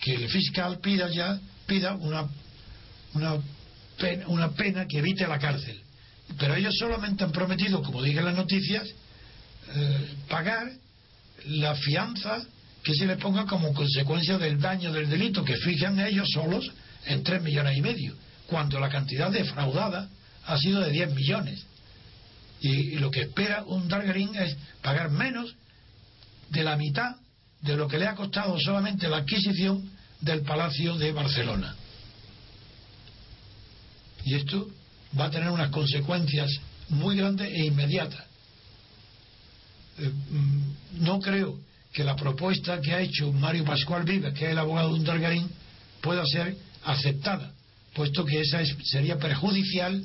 que 0.01 0.15
el 0.15 0.29
fiscal 0.29 0.79
pida 0.79 1.09
ya 1.09 1.39
pida 1.67 1.95
una 1.95 2.27
una 3.13 3.37
pena, 3.97 4.27
una 4.27 4.49
pena 4.51 4.85
que 4.87 4.99
evite 4.99 5.27
la 5.27 5.39
cárcel. 5.39 5.79
Pero 6.37 6.55
ellos 6.55 6.75
solamente 6.77 7.23
han 7.23 7.31
prometido, 7.31 7.81
como 7.81 8.01
digan 8.01 8.25
las 8.25 8.35
noticias, 8.35 8.87
eh, 9.75 10.15
pagar 10.29 10.71
la 11.45 11.75
fianza 11.75 12.43
que 12.83 12.93
se 12.93 13.05
les 13.05 13.17
ponga 13.17 13.45
como 13.45 13.73
consecuencia 13.73 14.37
del 14.37 14.59
daño 14.59 14.91
del 14.91 15.09
delito 15.09 15.43
que 15.43 15.55
fijan 15.57 15.99
ellos 15.99 16.29
solos 16.33 16.71
en 17.05 17.23
tres 17.23 17.41
millones 17.41 17.77
y 17.77 17.81
medio, 17.81 18.15
cuando 18.47 18.79
la 18.79 18.89
cantidad 18.89 19.31
defraudada 19.31 20.09
ha 20.45 20.57
sido 20.57 20.81
de 20.81 20.91
10 20.91 21.13
millones. 21.13 21.65
Y, 22.61 22.97
lo 22.97 23.09
que 23.09 23.21
espera 23.21 23.63
un 23.63 23.87
Dargarín 23.87 24.35
es 24.35 24.55
pagar 24.81 25.09
menos 25.11 25.55
de 26.49 26.63
la 26.63 26.75
mitad 26.75 27.15
de 27.61 27.75
lo 27.75 27.87
que 27.87 27.97
le 27.97 28.07
ha 28.07 28.15
costado 28.15 28.59
solamente 28.59 29.07
la 29.07 29.17
adquisición 29.17 29.89
del 30.19 30.41
Palacio 30.41 30.97
de 30.97 31.11
Barcelona. 31.11 31.75
Y 34.25 34.35
esto 34.35 34.69
va 35.19 35.25
a 35.25 35.31
tener 35.31 35.49
unas 35.49 35.69
consecuencias 35.69 36.51
muy 36.89 37.17
grandes 37.17 37.51
e 37.51 37.65
inmediatas. 37.65 38.23
Eh, 39.97 40.09
mm, 40.09 41.03
no 41.03 41.19
creo 41.19 41.59
que 41.91 42.03
la 42.03 42.15
propuesta 42.15 42.79
que 42.79 42.93
ha 42.93 43.01
hecho 43.01 43.31
Mario 43.33 43.65
Pascual 43.65 44.03
Vives, 44.03 44.33
que 44.33 44.45
es 44.45 44.51
el 44.51 44.59
abogado 44.59 44.89
de 44.89 44.95
un 44.95 45.03
Dargarín, 45.03 45.49
pueda 46.01 46.25
ser 46.25 46.55
aceptada, 46.83 47.51
puesto 47.93 48.25
que 48.25 48.41
esa 48.41 48.61
sería 48.83 49.17
perjudicial 49.17 50.03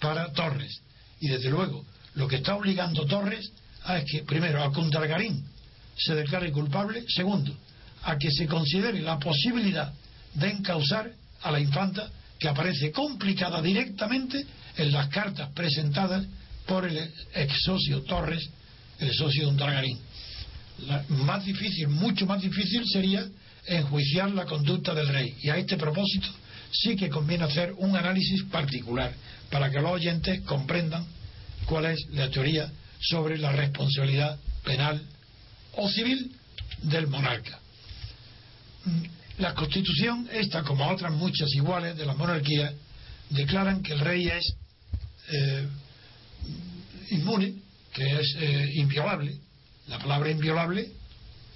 para 0.00 0.32
Torres. 0.32 0.80
Y 1.20 1.28
desde 1.28 1.50
luego, 1.50 1.84
lo 2.14 2.26
que 2.26 2.36
está 2.36 2.54
obligando 2.54 3.04
Torres 3.06 3.50
a 3.84 3.98
es 3.98 4.10
que, 4.10 4.22
primero, 4.22 4.62
a 4.62 4.72
que 4.72 4.80
un 4.80 4.90
Dargarín 4.90 5.44
se 5.96 6.14
declare 6.14 6.50
culpable, 6.50 7.04
segundo, 7.08 7.54
a 8.02 8.16
que 8.16 8.30
se 8.30 8.46
considere 8.46 9.00
la 9.00 9.18
posibilidad 9.18 9.92
de 10.34 10.50
encausar 10.50 11.10
a 11.42 11.50
la 11.50 11.60
infanta 11.60 12.08
que 12.38 12.48
aparece 12.48 12.92
complicada 12.92 13.60
directamente 13.60 14.46
en 14.76 14.92
las 14.92 15.08
cartas 15.08 15.50
presentadas 15.54 16.24
por 16.66 16.86
el 16.86 17.12
ex 17.34 17.62
socio 17.62 18.02
Torres, 18.02 18.48
el 19.00 19.12
socio 19.12 19.44
de 19.44 19.50
un 19.50 19.56
Dargarín 20.86 21.26
más 21.26 21.44
difícil, 21.44 21.88
mucho 21.88 22.26
más 22.26 22.40
difícil 22.42 22.84
sería 22.86 23.26
enjuiciar 23.66 24.30
la 24.30 24.44
conducta 24.44 24.94
del 24.94 25.08
rey. 25.08 25.34
Y 25.42 25.50
a 25.50 25.56
este 25.56 25.76
propósito 25.76 26.28
sí 26.70 26.96
que 26.96 27.08
conviene 27.08 27.44
hacer 27.44 27.72
un 27.78 27.96
análisis 27.96 28.44
particular 28.44 29.12
para 29.50 29.70
que 29.70 29.80
los 29.80 29.92
oyentes 29.92 30.40
comprendan 30.42 31.06
cuál 31.66 31.86
es 31.86 32.06
la 32.10 32.30
teoría 32.30 32.70
sobre 33.00 33.38
la 33.38 33.52
responsabilidad 33.52 34.38
penal 34.64 35.00
o 35.76 35.88
civil 35.88 36.32
del 36.82 37.06
monarca. 37.06 37.58
Mm, 38.84 39.02
la 39.38 39.54
Constitución, 39.54 40.28
esta 40.32 40.62
como 40.62 40.88
otras 40.88 41.12
muchas 41.12 41.48
iguales 41.54 41.96
de 41.96 42.06
la 42.06 42.14
monarquía, 42.14 42.72
declaran 43.30 43.82
que 43.82 43.92
el 43.92 44.00
rey 44.00 44.28
es 44.28 44.54
eh, 45.30 45.66
inmune, 47.10 47.54
que 47.92 48.20
es 48.20 48.34
eh, 48.38 48.70
inviolable. 48.74 49.38
La 49.88 49.98
palabra 49.98 50.30
inviolable 50.30 50.82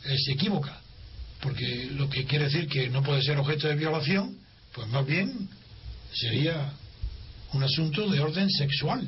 eh, 0.05 0.17
se 0.19 0.33
equivoca, 0.33 0.81
porque 1.41 1.91
lo 1.93 2.09
que 2.09 2.25
quiere 2.25 2.47
decir 2.47 2.69
que 2.69 2.89
no 2.89 3.03
puede 3.03 3.23
ser 3.23 3.39
objeto 3.39 3.69
de 3.69 3.77
violación, 3.77 4.37
pues 4.73 4.89
más 4.89 5.07
bien 5.07 5.49
sería 6.13 6.73
un 7.53 7.63
asunto 7.63 8.09
de 8.09 8.21
orden 8.21 8.49
sexual. 8.51 9.07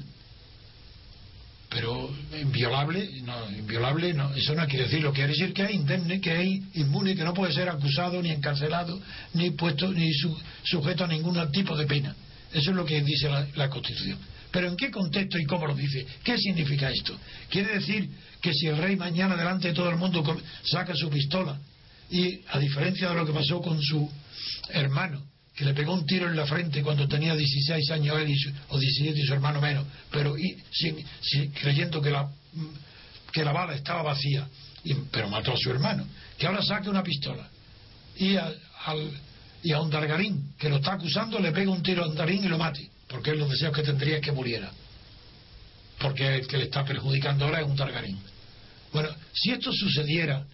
Pero 1.70 2.14
inviolable, 2.40 3.22
no, 3.22 3.50
inviolable, 3.50 4.14
no, 4.14 4.32
eso 4.34 4.54
no 4.54 4.64
quiere 4.66 4.84
decir, 4.84 5.02
lo 5.02 5.12
quiere 5.12 5.30
decir 5.30 5.52
que 5.52 5.64
es 5.64 5.70
indemne, 5.72 6.20
que 6.20 6.40
es 6.40 6.76
inmune, 6.76 7.16
que 7.16 7.24
no 7.24 7.34
puede 7.34 7.52
ser 7.52 7.68
acusado, 7.68 8.22
ni 8.22 8.30
encarcelado, 8.30 9.00
ni 9.32 9.50
puesto, 9.50 9.90
ni 9.90 10.12
sujeto 10.62 11.04
a 11.04 11.08
ningún 11.08 11.50
tipo 11.50 11.76
de 11.76 11.86
pena. 11.86 12.14
Eso 12.52 12.70
es 12.70 12.76
lo 12.76 12.84
que 12.84 13.02
dice 13.02 13.28
la, 13.56 13.68
Constitución. 13.68 14.18
Pero 14.54 14.68
¿en 14.68 14.76
qué 14.76 14.88
contexto 14.88 15.36
y 15.36 15.44
cómo 15.46 15.66
lo 15.66 15.74
dice? 15.74 16.06
¿Qué 16.22 16.38
significa 16.38 16.88
esto? 16.88 17.18
¿Quiere 17.50 17.74
decir 17.74 18.08
que 18.40 18.54
si 18.54 18.68
el 18.68 18.76
rey 18.76 18.94
mañana 18.94 19.34
delante 19.34 19.66
de 19.66 19.74
todo 19.74 19.90
el 19.90 19.96
mundo 19.96 20.22
saca 20.62 20.94
su 20.94 21.10
pistola 21.10 21.58
y 22.08 22.40
a 22.48 22.60
diferencia 22.60 23.08
de 23.08 23.16
lo 23.16 23.26
que 23.26 23.32
pasó 23.32 23.60
con 23.60 23.82
su 23.82 24.08
hermano, 24.68 25.24
que 25.56 25.64
le 25.64 25.74
pegó 25.74 25.92
un 25.92 26.06
tiro 26.06 26.28
en 26.28 26.36
la 26.36 26.46
frente 26.46 26.84
cuando 26.84 27.08
tenía 27.08 27.34
16 27.34 27.90
años 27.90 28.16
él 28.16 28.32
o 28.68 28.78
17 28.78 29.18
y 29.18 29.26
su 29.26 29.32
hermano 29.32 29.60
menos, 29.60 29.88
pero 30.12 30.38
y, 30.38 30.56
creyendo 31.60 32.00
que 32.00 32.10
la, 32.10 32.30
que 33.32 33.44
la 33.44 33.50
bala 33.50 33.74
estaba 33.74 34.04
vacía, 34.04 34.46
pero 35.10 35.28
mató 35.28 35.52
a 35.52 35.56
su 35.56 35.68
hermano, 35.68 36.06
que 36.38 36.46
ahora 36.46 36.62
saque 36.62 36.88
una 36.88 37.02
pistola 37.02 37.48
y 38.18 38.36
al 38.36 38.56
y 39.64 39.72
a 39.72 39.80
Ondargarín, 39.80 40.54
que 40.58 40.68
lo 40.68 40.76
está 40.76 40.92
acusando, 40.92 41.40
le 41.40 41.50
pega 41.50 41.72
un 41.72 41.82
tiro 41.82 42.04
a 42.04 42.06
Ondargarín 42.06 42.44
y 42.44 42.48
lo 42.48 42.58
mate, 42.58 42.90
porque 43.08 43.30
él 43.30 43.38
los 43.38 43.50
deseos 43.50 43.74
que 43.74 43.82
tendría 43.82 44.16
es 44.16 44.22
que 44.22 44.32
muriera. 44.32 44.70
Porque 45.98 46.36
el 46.36 46.46
que 46.46 46.58
le 46.58 46.64
está 46.64 46.84
perjudicando 46.84 47.44
ahora 47.44 47.60
es 47.60 47.66
un 47.66 47.76
Targarín. 47.76 48.18
Bueno, 48.92 49.08
si 49.32 49.50
esto 49.50 49.72
sucediera, 49.72 50.44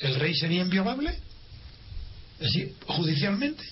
¿el 0.00 0.14
rey 0.16 0.34
sería 0.34 0.62
inviolable? 0.62 1.10
Es 2.40 2.52
decir, 2.52 2.74
judicialmente, 2.86 3.64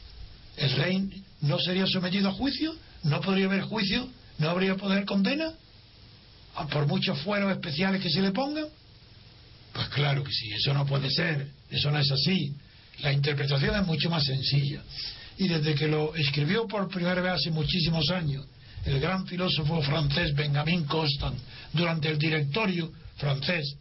¿el 0.56 0.70
rey 0.76 1.22
no 1.42 1.58
sería 1.58 1.86
sometido 1.86 2.28
a 2.28 2.32
juicio? 2.32 2.74
¿No 3.02 3.20
podría 3.20 3.46
haber 3.46 3.62
juicio? 3.62 4.08
¿No 4.38 4.50
habría 4.50 4.76
poder 4.76 5.04
condena? 5.04 5.52
¿Por 6.70 6.86
muchos 6.86 7.18
fueros 7.20 7.52
especiales 7.52 8.00
que 8.00 8.10
se 8.10 8.22
le 8.22 8.30
pongan? 8.30 8.66
Pues 9.72 9.88
claro 9.88 10.22
que 10.22 10.30
sí, 10.32 10.52
eso 10.52 10.72
no 10.72 10.86
puede 10.86 11.10
ser, 11.10 11.48
eso 11.70 11.90
no 11.90 11.98
es 11.98 12.10
así. 12.10 12.54
La 13.00 13.12
interpretación 13.12 13.74
es 13.74 13.86
mucho 13.86 14.08
más 14.08 14.24
sencilla. 14.24 14.82
Y 15.36 15.48
desde 15.48 15.74
que 15.74 15.88
lo 15.88 16.14
escribió 16.14 16.66
por 16.66 16.88
primera 16.88 17.20
vez 17.20 17.32
hace 17.32 17.50
muchísimos 17.50 18.08
años, 18.10 18.46
el 18.84 19.00
gran 19.00 19.26
filósofo 19.26 19.82
francés 19.82 20.34
Benjamin 20.34 20.84
Constant, 20.84 21.38
durante 21.72 22.08
el 22.08 22.18
directorio 22.18 22.92
francés, 23.16 23.76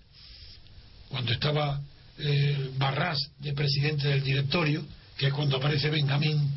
cuando 1.10 1.32
estaba 1.32 1.80
eh, 2.18 2.72
Barras 2.78 3.20
de 3.40 3.54
presidente 3.54 4.08
del 4.08 4.24
directorio, 4.24 4.84
que 5.18 5.28
es 5.28 5.34
cuando 5.34 5.58
aparece 5.58 5.90
Benjamin 5.90 6.52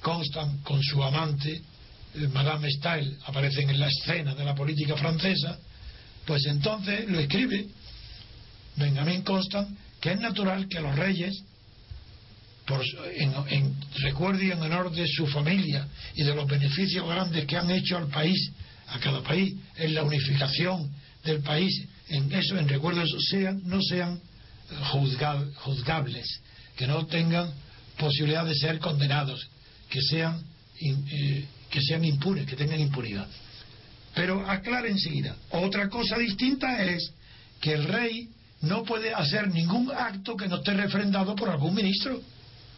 Constant 0.00 0.62
con 0.62 0.82
su 0.82 1.02
amante, 1.02 1.62
eh, 2.14 2.28
Madame 2.32 2.68
Stael, 2.70 3.16
aparecen 3.26 3.70
en 3.70 3.80
la 3.80 3.88
escena 3.88 4.34
de 4.34 4.44
la 4.44 4.54
política 4.54 4.96
francesa, 4.96 5.58
pues 6.26 6.44
entonces 6.46 7.08
lo 7.08 7.18
escribe 7.18 7.66
Benjamin 8.76 9.22
Constant, 9.22 9.78
que 10.00 10.12
es 10.12 10.20
natural 10.20 10.68
que 10.68 10.80
los 10.80 10.96
reyes 10.96 11.44
en, 12.68 13.74
recuerdo 14.00 14.42
y 14.42 14.50
en 14.50 14.62
honor 14.62 14.92
de 14.92 15.06
su 15.06 15.26
familia 15.26 15.86
y 16.14 16.22
de 16.22 16.34
los 16.34 16.46
beneficios 16.46 17.06
grandes 17.06 17.44
que 17.46 17.56
han 17.56 17.70
hecho 17.70 17.96
al 17.96 18.08
país, 18.08 18.50
a 18.88 18.98
cada 18.98 19.22
país, 19.22 19.54
en 19.76 19.94
la 19.94 20.02
unificación 20.02 20.90
del 21.24 21.40
país, 21.40 21.86
en 22.08 22.32
eso, 22.32 22.58
en 22.58 22.68
recuerdo 22.68 23.02
sean, 23.30 23.62
no 23.64 23.80
sean 23.82 24.20
juzgables, 24.90 26.40
que 26.76 26.86
no 26.86 27.06
tengan 27.06 27.50
posibilidad 27.98 28.44
de 28.44 28.54
ser 28.54 28.78
condenados, 28.78 29.48
que 29.88 30.00
sean, 30.02 30.42
eh, 30.80 31.44
que 31.70 31.80
sean 31.80 32.04
impunes, 32.04 32.46
que 32.46 32.56
tengan 32.56 32.80
impunidad. 32.80 33.26
Pero 34.14 34.48
aclara 34.48 34.88
enseguida, 34.88 35.36
otra 35.50 35.88
cosa 35.88 36.18
distinta 36.18 36.84
es 36.84 37.12
que 37.60 37.72
el 37.72 37.84
rey 37.84 38.28
no 38.60 38.84
puede 38.84 39.12
hacer 39.12 39.48
ningún 39.48 39.90
acto 39.90 40.36
que 40.36 40.48
no 40.48 40.56
esté 40.56 40.74
refrendado 40.74 41.34
por 41.34 41.48
algún 41.48 41.74
ministro 41.74 42.20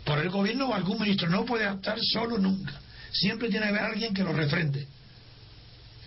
por 0.05 0.19
el 0.19 0.31
gobierno 0.31 0.69
o 0.69 0.75
algún 0.75 1.01
ministro. 1.01 1.29
No 1.29 1.45
puede 1.45 1.65
actuar 1.65 1.99
solo 2.01 2.39
nunca. 2.39 2.81
Siempre 3.13 3.49
tiene 3.49 3.67
que 3.67 3.71
haber 3.71 3.83
alguien 3.83 4.15
que 4.15 4.23
lo 4.23 4.33
refrende. 4.33 4.87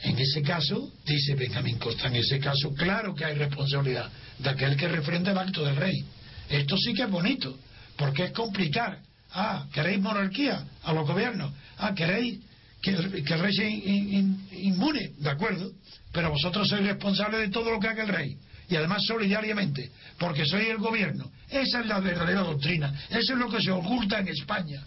En 0.04 0.18
ese 0.20 0.42
caso, 0.42 0.92
dice 1.06 1.36
Benjamín 1.36 1.80
Costa, 1.80 2.08
en 2.08 2.18
ese 2.18 2.40
caso, 2.40 2.74
claro 2.74 3.16
que 3.16 3.26
hay 3.26 3.36
responsabilidad 3.36 4.10
de 4.38 4.50
aquel 4.50 4.78
que 4.78 4.88
refrende 4.88 5.32
el 5.32 5.38
acto 5.38 5.66
del 5.66 5.76
rey. 5.76 6.04
Esto 6.50 6.78
sí 6.78 6.94
que 6.94 7.04
es 7.04 7.10
bonito, 7.10 7.58
porque 7.96 8.26
es 8.26 8.32
complicar. 8.32 9.00
Ah, 9.32 9.66
¿queréis 9.74 10.00
monarquía 10.00 10.64
a 10.84 10.94
los 10.94 11.08
gobiernos? 11.08 11.52
Ah, 11.78 11.94
¿queréis 11.96 12.40
que, 12.82 12.92
el 12.92 13.40
rey 13.40 13.54
sea 13.54 13.70
inmune? 13.70 15.14
De 15.18 15.30
acuerdo, 15.30 15.72
pero 16.12 16.30
vosotros 16.30 16.68
sois 16.68 16.86
responsables 16.86 17.42
de 17.42 17.50
todo 17.50 17.72
lo 17.72 17.80
que 17.80 17.88
haga 17.88 18.04
el 18.04 18.10
rey 18.10 18.38
y 18.70 18.76
además 18.76 19.04
solidariamente, 19.06 19.90
porque 20.20 20.46
soy 20.46 20.68
el 20.68 20.78
gobierno. 20.78 21.32
Esa 21.50 21.80
es 21.80 21.86
la 21.86 22.00
verdadera 22.00 22.42
doctrina. 22.42 22.94
Eso 23.10 23.34
es 23.34 23.40
lo 23.40 23.50
que 23.50 23.62
se 23.62 23.72
oculta 23.72 24.20
en 24.20 24.28
España. 24.28 24.84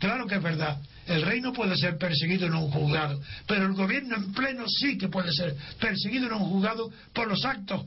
Claro 0.00 0.26
que 0.26 0.36
es 0.36 0.42
verdad. 0.42 0.78
El 1.06 1.22
rey 1.22 1.40
no 1.40 1.52
puede 1.52 1.76
ser 1.76 1.96
perseguido 1.96 2.46
en 2.46 2.54
un 2.54 2.70
juzgado, 2.70 3.20
pero 3.46 3.66
el 3.66 3.72
gobierno 3.72 4.16
en 4.16 4.32
pleno 4.32 4.64
sí 4.68 4.98
que 4.98 5.08
puede 5.08 5.32
ser 5.32 5.54
perseguido 5.80 6.26
en 6.26 6.34
un 6.34 6.50
juzgado 6.50 6.90
por 7.14 7.28
los 7.28 7.44
actos 7.44 7.84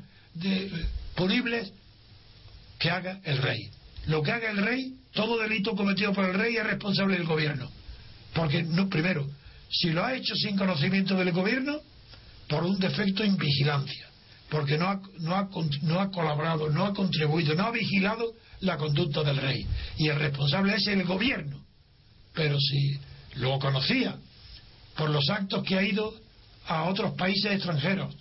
punibles 1.15 1.71
que 2.79 2.89
haga 2.89 3.19
el 3.23 3.37
rey. 3.37 3.69
Lo 4.07 4.23
que 4.23 4.31
haga 4.31 4.49
el 4.49 4.57
rey, 4.57 4.95
todo 5.13 5.39
delito 5.39 5.75
cometido 5.75 6.13
por 6.13 6.25
el 6.25 6.33
rey 6.33 6.57
es 6.57 6.63
responsable 6.63 7.17
del 7.17 7.27
gobierno. 7.27 7.69
Porque, 8.33 8.63
no, 8.63 8.89
primero, 8.89 9.29
si 9.69 9.91
lo 9.91 10.03
ha 10.03 10.15
hecho 10.15 10.33
sin 10.35 10.57
conocimiento 10.57 11.15
del 11.15 11.31
gobierno, 11.31 11.79
por 12.47 12.63
un 12.63 12.79
defecto 12.79 13.23
en 13.23 13.37
vigilancia 13.37 14.10
porque 14.51 14.77
no 14.77 14.89
ha, 14.89 15.01
no, 15.19 15.33
ha, 15.33 15.49
no 15.83 16.01
ha 16.01 16.11
colaborado, 16.11 16.69
no 16.69 16.85
ha 16.85 16.93
contribuido, 16.93 17.55
no 17.55 17.67
ha 17.67 17.71
vigilado 17.71 18.33
la 18.59 18.75
conducta 18.75 19.23
del 19.23 19.37
rey. 19.37 19.65
Y 19.97 20.09
el 20.09 20.19
responsable 20.19 20.75
es 20.75 20.85
el 20.87 21.05
gobierno. 21.05 21.63
Pero 22.33 22.59
si 22.59 22.99
lo 23.35 23.57
conocía 23.59 24.17
por 24.97 25.09
los 25.09 25.29
actos 25.29 25.63
que 25.63 25.77
ha 25.77 25.83
ido 25.83 26.13
a 26.67 26.83
otros 26.83 27.13
países 27.13 27.49
extranjeros, 27.53 28.13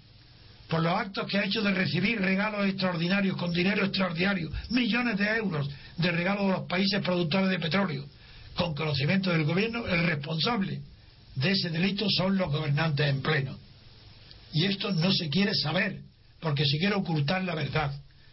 por 0.68 0.80
los 0.82 0.94
actos 0.94 1.26
que 1.26 1.36
ha 1.36 1.44
hecho 1.44 1.62
de 1.62 1.74
recibir 1.74 2.20
regalos 2.20 2.64
extraordinarios, 2.64 3.36
con 3.36 3.52
dinero 3.52 3.84
extraordinario, 3.84 4.50
millones 4.70 5.18
de 5.18 5.36
euros 5.36 5.68
de 5.96 6.12
regalos 6.12 6.46
de 6.46 6.52
los 6.52 6.68
países 6.68 7.02
productores 7.02 7.50
de 7.50 7.58
petróleo, 7.58 8.06
con 8.54 8.72
conocimiento 8.76 9.30
del 9.30 9.42
gobierno, 9.42 9.84
el 9.84 10.06
responsable 10.06 10.80
de 11.34 11.50
ese 11.50 11.70
delito 11.70 12.06
son 12.08 12.38
los 12.38 12.52
gobernantes 12.52 13.08
en 13.08 13.20
pleno. 13.20 13.58
Y 14.52 14.66
esto 14.66 14.92
no 14.92 15.10
se 15.10 15.28
quiere 15.28 15.54
saber 15.54 16.09
porque 16.40 16.64
si 16.64 16.78
quiere 16.78 16.94
ocultar 16.94 17.44
la 17.44 17.54
verdad. 17.54 17.92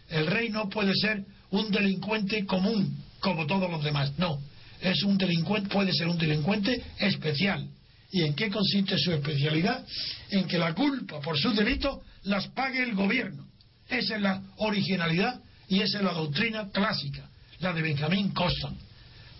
El 0.10 0.28
rey 0.28 0.50
no 0.50 0.70
puede 0.70 0.93
ser 0.96 1.26
un 1.52 1.70
delincuente 1.70 2.46
común 2.46 3.04
como 3.20 3.46
todos 3.46 3.70
los 3.70 3.84
demás, 3.84 4.13
no. 4.17 4.39
Es 4.82 5.04
un 5.04 5.17
delincuente, 5.17 5.70
puede 5.70 5.93
ser 5.93 6.08
un 6.08 6.17
delincuente 6.17 6.82
especial. 7.00 7.67
¿Y 8.12 8.24
en 8.24 8.36
qué 8.36 8.50
consiste 8.50 8.98
su 8.98 9.12
especialidad? 9.12 9.86
En 10.30 10.46
que 10.48 10.58
la 10.58 10.74
culpa 10.74 11.20
por 11.20 11.38
sus 11.38 11.56
delitos 11.56 12.00
las 12.24 12.48
pague 12.50 12.84
el 12.84 12.96
gobierno. 12.96 13.46
Esa 13.89 14.15
es 14.15 14.22
la 14.22 14.41
originalidad 14.58 15.41
y 15.67 15.82
esa 15.82 15.98
es 15.98 16.04
la 16.04 16.13
doctrina 16.13 16.70
clásica, 16.72 17.30
la 17.60 17.74
de 17.74 17.82
Benjamín 17.82 18.30
Constant. 18.30 18.78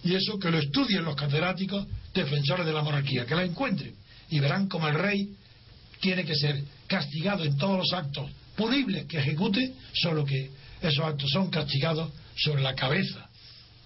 Y 0.04 0.16
eso 0.16 0.38
que 0.40 0.52
lo 0.52 0.58
estudien 0.58 1.06
los 1.06 1.16
catedráticos 1.16 1.86
defensores 2.14 2.66
de 2.66 2.74
la 2.74 2.82
monarquía, 2.82 3.26
que 3.26 3.36
la 3.36 3.44
encuentren 3.44 3.94
y 4.30 4.40
verán 4.40 4.68
como 4.68 4.88
el 4.88 4.96
rey 4.96 5.34
tiene 6.02 6.26
que 6.26 6.36
ser 6.36 6.62
castigado 6.88 7.44
en 7.44 7.58
todos 7.58 7.78
los 7.78 7.94
actos 7.94 8.30
punibles 8.58 9.06
que 9.06 9.20
ejecute, 9.20 9.74
solo 9.94 10.26
que 10.26 10.50
esos 10.82 11.06
actos 11.06 11.30
son 11.32 11.50
castigados 11.50 12.12
sobre 12.36 12.62
la 12.62 12.76
cabeza 12.76 13.30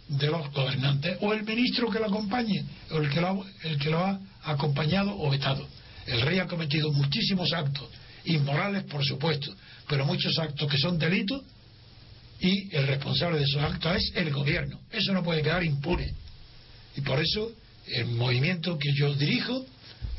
de 0.08 0.28
los 0.28 0.52
gobernantes 0.52 1.18
o 1.22 1.34
el 1.34 1.44
ministro 1.44 1.90
que 1.90 2.00
lo 2.00 2.08
acompañe 2.08 2.64
o 2.90 2.98
el 2.98 3.10
que 3.10 3.90
lo, 3.90 4.00
ha 4.00 4.20
acompañado 4.44 5.16
o 5.18 5.30
vetado. 5.30 5.68
El 6.08 6.22
rey 6.22 6.40
ha 6.40 6.48
cometido 6.48 6.92
muchísimos 6.92 7.54
actos 7.54 7.88
inmorales, 8.26 8.84
por 8.86 9.06
supuesto, 9.06 9.56
pero 9.88 10.06
muchos 10.06 10.38
actos 10.40 10.70
que 10.70 10.78
son 10.78 10.98
delitos 10.98 11.42
y 12.40 12.76
el 12.76 12.88
responsable 12.88 13.38
de 13.38 13.44
esos 13.44 13.62
actos 13.62 13.96
es 13.96 14.12
el 14.16 14.32
gobierno. 14.32 14.80
Eso 14.92 15.14
no 15.14 15.24
puede 15.24 15.44
quedar 15.44 15.64
impune. 15.64 16.14
Y 16.98 17.02
por 17.02 17.20
eso 17.20 17.52
el 17.88 18.08
movimiento 18.08 18.78
que 18.78 18.92
yo 18.94 19.14
dirijo, 19.14 19.66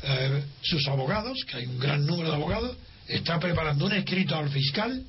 eh, 0.03 0.43
sus 0.61 0.87
abogados, 0.87 1.37
que 1.47 1.57
hay 1.57 1.65
un 1.65 1.79
gran 1.79 2.05
número 2.05 2.29
de 2.29 2.35
abogados, 2.35 2.77
está 3.07 3.39
preparando 3.39 3.85
un 3.85 3.93
escrito 3.93 4.35
al 4.35 4.49
fiscal 4.49 5.03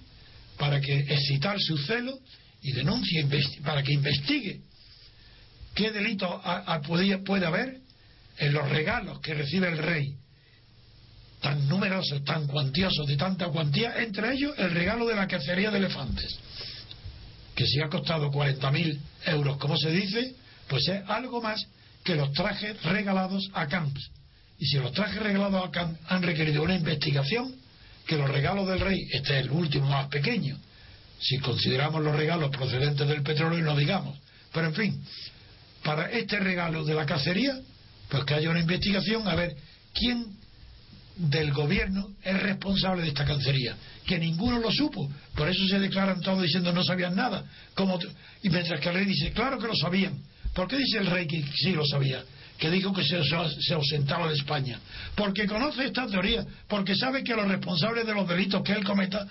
para 0.58 0.80
que 0.80 1.00
excitar 1.00 1.56
su 1.58 1.76
celo 1.78 2.18
y 2.62 2.72
denuncie 2.72 3.26
para 3.62 3.82
que 3.82 3.92
investigue 3.92 4.60
qué 5.74 5.90
delito 5.90 6.42
puede 7.24 7.46
haber 7.46 7.80
en 8.38 8.52
los 8.52 8.68
regalos 8.68 9.20
que 9.20 9.34
recibe 9.34 9.68
el 9.68 9.78
rey 9.78 10.16
tan 11.44 11.68
numerosos, 11.68 12.24
tan 12.24 12.46
cuantiosos, 12.46 13.06
de 13.06 13.18
tanta 13.18 13.48
cuantía, 13.48 14.02
entre 14.02 14.32
ellos 14.32 14.54
el 14.56 14.70
regalo 14.70 15.06
de 15.06 15.14
la 15.14 15.26
cacería 15.26 15.70
de 15.70 15.76
elefantes, 15.76 16.38
que 17.54 17.66
si 17.66 17.82
ha 17.82 17.88
costado 17.90 18.30
40.000 18.30 18.98
euros, 19.26 19.58
como 19.58 19.76
se 19.76 19.90
dice, 19.90 20.34
pues 20.68 20.88
es 20.88 21.02
algo 21.06 21.42
más 21.42 21.62
que 22.02 22.14
los 22.14 22.32
trajes 22.32 22.82
regalados 22.84 23.50
a 23.52 23.66
Camps. 23.66 24.10
Y 24.58 24.64
si 24.64 24.78
los 24.78 24.92
trajes 24.92 25.22
regalados 25.22 25.68
a 25.68 25.70
Camps 25.70 26.00
han 26.06 26.22
requerido 26.22 26.62
una 26.62 26.76
investigación, 26.76 27.54
que 28.06 28.16
los 28.16 28.30
regalos 28.30 28.68
del 28.68 28.80
rey, 28.80 29.06
este 29.12 29.38
es 29.38 29.46
el 29.46 29.50
último 29.50 29.88
más 29.88 30.08
pequeño, 30.08 30.58
si 31.20 31.38
consideramos 31.38 32.02
los 32.02 32.14
regalos 32.14 32.50
procedentes 32.50 33.06
del 33.08 33.22
petróleo, 33.22 33.64
no 33.64 33.76
digamos. 33.76 34.18
Pero 34.52 34.66
en 34.66 34.74
fin, 34.74 35.04
para 35.82 36.10
este 36.10 36.38
regalo 36.38 36.84
de 36.84 36.94
la 36.94 37.06
cacería, 37.06 37.58
pues 38.08 38.24
que 38.24 38.34
haya 38.34 38.50
una 38.50 38.60
investigación 38.60 39.26
a 39.26 39.34
ver 39.34 39.56
quién 39.92 40.26
del 41.16 41.52
gobierno 41.52 42.08
es 42.22 42.42
responsable 42.42 43.02
de 43.02 43.08
esta 43.08 43.24
cancería, 43.24 43.76
que 44.04 44.18
ninguno 44.18 44.58
lo 44.58 44.70
supo, 44.72 45.08
por 45.34 45.48
eso 45.48 45.66
se 45.68 45.78
declaran 45.78 46.20
todos 46.20 46.42
diciendo 46.42 46.72
no 46.72 46.82
sabían 46.82 47.14
nada, 47.14 47.44
como 47.74 47.98
y 48.42 48.50
mientras 48.50 48.80
que 48.80 48.88
el 48.88 48.94
rey 48.96 49.04
dice, 49.06 49.32
claro 49.32 49.58
que 49.58 49.68
lo 49.68 49.76
sabían, 49.76 50.20
¿por 50.52 50.66
qué 50.66 50.76
dice 50.76 50.98
el 50.98 51.06
rey 51.06 51.26
que 51.26 51.42
sí 51.54 51.72
lo 51.72 51.86
sabía? 51.86 52.24
Que 52.58 52.70
dijo 52.70 52.92
que 52.92 53.02
se, 53.02 53.20
se 53.24 53.74
ausentaba 53.74 54.28
de 54.28 54.34
España, 54.34 54.78
porque 55.16 55.46
conoce 55.46 55.86
esta 55.86 56.06
teoría, 56.06 56.46
porque 56.68 56.94
sabe 56.94 57.24
que 57.24 57.34
los 57.34 57.48
responsables 57.48 58.06
de 58.06 58.14
los 58.14 58.28
delitos 58.28 58.62
que 58.62 58.72
él 58.72 58.84
cometa 58.84 59.26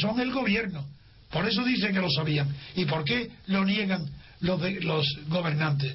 son 0.00 0.20
el 0.20 0.32
gobierno, 0.32 0.84
por 1.30 1.46
eso 1.48 1.64
dice 1.64 1.92
que 1.92 2.00
lo 2.00 2.10
sabían, 2.10 2.48
¿y 2.74 2.84
por 2.84 3.04
qué 3.04 3.30
lo 3.46 3.64
niegan 3.64 4.04
los, 4.40 4.60
los 4.82 5.06
gobernantes? 5.28 5.94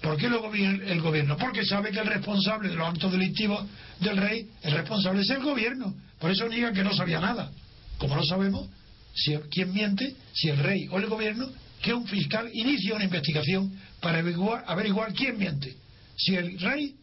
¿Por 0.00 0.16
qué 0.16 0.28
lo 0.28 0.52
el 0.54 1.00
gobierno? 1.00 1.36
Porque 1.36 1.64
sabe 1.64 1.90
que 1.90 1.98
el 1.98 2.06
responsable 2.06 2.68
de 2.68 2.76
los 2.76 2.88
actos 2.88 3.10
delictivos 3.10 3.66
del 4.00 4.16
rey, 4.16 4.48
el 4.62 4.72
responsable 4.72 5.22
es 5.22 5.30
el 5.30 5.42
gobierno. 5.42 5.92
Por 6.20 6.30
eso 6.30 6.48
niega 6.48 6.72
que 6.72 6.84
no 6.84 6.94
sabía 6.94 7.20
nada. 7.20 7.50
Como 7.98 8.14
no 8.14 8.24
sabemos 8.24 8.68
si, 9.14 9.36
quién 9.50 9.72
miente, 9.72 10.14
si 10.32 10.50
el 10.50 10.58
rey 10.58 10.88
o 10.90 10.98
el 10.98 11.06
gobierno, 11.06 11.48
que 11.82 11.92
un 11.92 12.06
fiscal 12.06 12.48
inicia 12.52 12.94
una 12.94 13.04
investigación 13.04 13.72
para 14.00 14.18
averiguar 14.18 15.12
quién 15.14 15.36
miente. 15.36 15.74
Si 16.18 16.34
el 16.34 16.58
rey, 16.58 16.94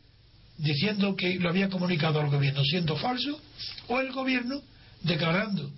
diciendo 0.57 1.15
que 1.15 1.39
lo 1.39 1.49
había 1.49 1.69
comunicado 1.69 2.19
al 2.19 2.29
gobierno 2.29 2.63
siendo 2.63 2.95
falso, 2.97 3.39
o 3.87 3.99
el 3.99 4.11
gobierno 4.11 4.61
declarando 5.01 5.71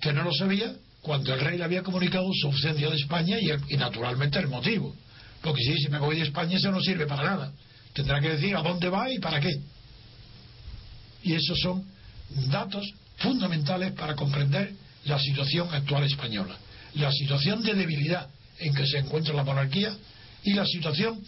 que 0.00 0.12
no 0.12 0.24
lo 0.24 0.32
sabía 0.32 0.74
cuando 1.00 1.32
el 1.34 1.40
rey 1.40 1.58
le 1.58 1.64
había 1.64 1.82
comunicado 1.82 2.28
su 2.34 2.48
ausencia 2.48 2.88
de 2.90 2.96
España 2.96 3.36
y 3.40 3.76
naturalmente 3.76 4.38
el 4.38 4.48
motivo. 4.48 4.94
Porque 5.40 5.62
si, 5.62 5.76
si 5.78 5.88
me 5.88 5.98
voy 5.98 6.16
de 6.16 6.22
España 6.22 6.56
eso 6.56 6.70
no 6.70 6.80
sirve 6.80 7.06
para 7.06 7.24
nada. 7.24 7.52
Tendrá 7.92 8.20
que 8.20 8.30
decir 8.30 8.56
a 8.56 8.62
dónde 8.62 8.88
va 8.88 9.10
y 9.10 9.18
para 9.18 9.40
qué. 9.40 9.60
Y 11.24 11.34
esos 11.34 11.58
son 11.60 11.84
datos 12.50 12.86
fundamentales 13.18 13.92
para 13.92 14.14
comprender 14.14 14.72
la 15.04 15.18
situación 15.18 15.68
actual 15.72 16.04
española. 16.04 16.56
La 16.94 17.12
situación 17.12 17.62
de 17.62 17.74
debilidad 17.74 18.28
en 18.58 18.74
que 18.74 18.86
se 18.86 18.98
encuentra 18.98 19.34
la 19.34 19.44
monarquía 19.44 19.96
y 20.44 20.54
la 20.54 20.66
situación 20.66 21.20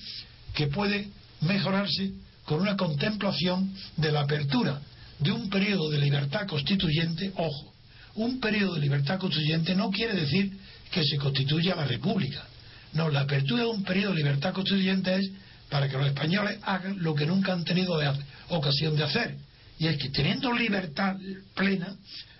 que 0.54 0.68
puede 0.68 1.08
mejorarse 1.40 2.12
con 2.44 2.60
una 2.60 2.76
contemplación 2.76 3.72
de 3.96 4.12
la 4.12 4.20
apertura 4.22 4.80
de 5.18 5.32
un 5.32 5.48
periodo 5.48 5.90
de 5.90 5.98
libertad 5.98 6.46
constituyente, 6.46 7.32
ojo, 7.36 7.72
un 8.16 8.40
periodo 8.40 8.74
de 8.74 8.80
libertad 8.80 9.18
constituyente 9.18 9.74
no 9.74 9.90
quiere 9.90 10.14
decir 10.14 10.52
que 10.90 11.04
se 11.04 11.16
constituya 11.16 11.74
la 11.74 11.84
república. 11.84 12.44
No, 12.92 13.08
la 13.08 13.20
apertura 13.20 13.62
de 13.62 13.68
un 13.68 13.82
periodo 13.82 14.12
de 14.12 14.18
libertad 14.18 14.52
constituyente 14.52 15.14
es 15.16 15.30
para 15.68 15.88
que 15.88 15.96
los 15.96 16.06
españoles 16.06 16.58
hagan 16.62 17.02
lo 17.02 17.14
que 17.14 17.26
nunca 17.26 17.52
han 17.52 17.64
tenido 17.64 17.98
ocasión 18.48 18.94
de 18.96 19.04
hacer. 19.04 19.36
Y 19.78 19.88
es 19.88 19.96
que 19.96 20.10
teniendo 20.10 20.52
libertad 20.52 21.16
plena, 21.54 21.96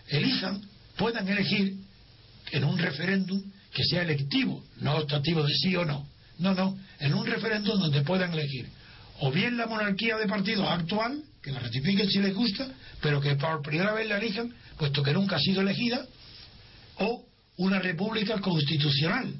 elijan, 0.09 0.63
puedan 0.97 1.27
elegir 1.27 1.75
en 2.53 2.65
un 2.65 2.79
referéndum 2.79 3.43
que 3.73 3.85
sea 3.85 4.03
electivo, 4.03 4.63
no 4.81 4.97
optativo 4.97 5.43
de 5.43 5.55
sí 5.55 5.75
o 5.75 5.85
no. 5.85 6.07
No, 6.39 6.55
no, 6.55 6.77
en 7.01 7.15
un 7.15 7.27
referéndum 7.27 7.81
donde 7.81 8.03
puedan 8.03 8.33
elegir 8.33 8.69
o 9.21 9.31
bien 9.31 9.57
la 9.57 9.67
monarquía 9.67 10.17
de 10.17 10.27
partidos 10.27 10.69
actual, 10.69 11.23
que 11.43 11.53
la 11.53 11.61
ratifiquen 11.61 12.09
si 12.09 12.19
les 12.19 12.35
gusta, 12.35 12.69
pero 13.01 13.21
que 13.21 13.37
por 13.37 13.63
primera 13.63 13.93
vez 13.93 14.09
la 14.09 14.19
elijan, 14.19 14.53
puesto 14.77 15.03
que 15.03 15.13
nunca 15.13 15.37
ha 15.37 15.41
sido 15.41 15.61
elegida, 15.61 16.05
o 16.99 17.25
una 17.57 17.79
república 17.79 18.41
constitucional, 18.41 19.35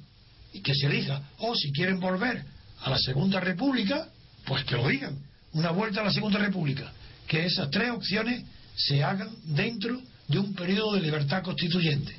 y 0.53 0.61
que 0.61 0.75
se 0.75 0.87
elija. 0.87 1.21
O 1.39 1.55
si 1.55 1.73
quieren 1.73 1.99
volver 1.99 2.45
a 2.83 2.91
la 2.91 2.99
Segunda 2.99 3.41
República, 3.41 4.09
pues 4.47 4.65
que 4.65 4.77
lo 4.77 4.89
digan. 4.89 5.19
Una 5.53 5.71
vuelta 5.71 6.01
a 6.01 6.05
la 6.05 6.13
Segunda 6.13 6.39
República. 6.39 6.93
Que 7.27 7.47
esas 7.47 7.71
tres 7.71 7.91
opciones 7.91 8.45
se 8.77 9.03
hagan 9.03 9.31
dentro 9.45 10.01
de 10.29 10.39
un 10.39 10.55
periodo 10.55 10.95
de 10.95 11.01
libertad 11.01 11.43
constituyente. 11.43 12.15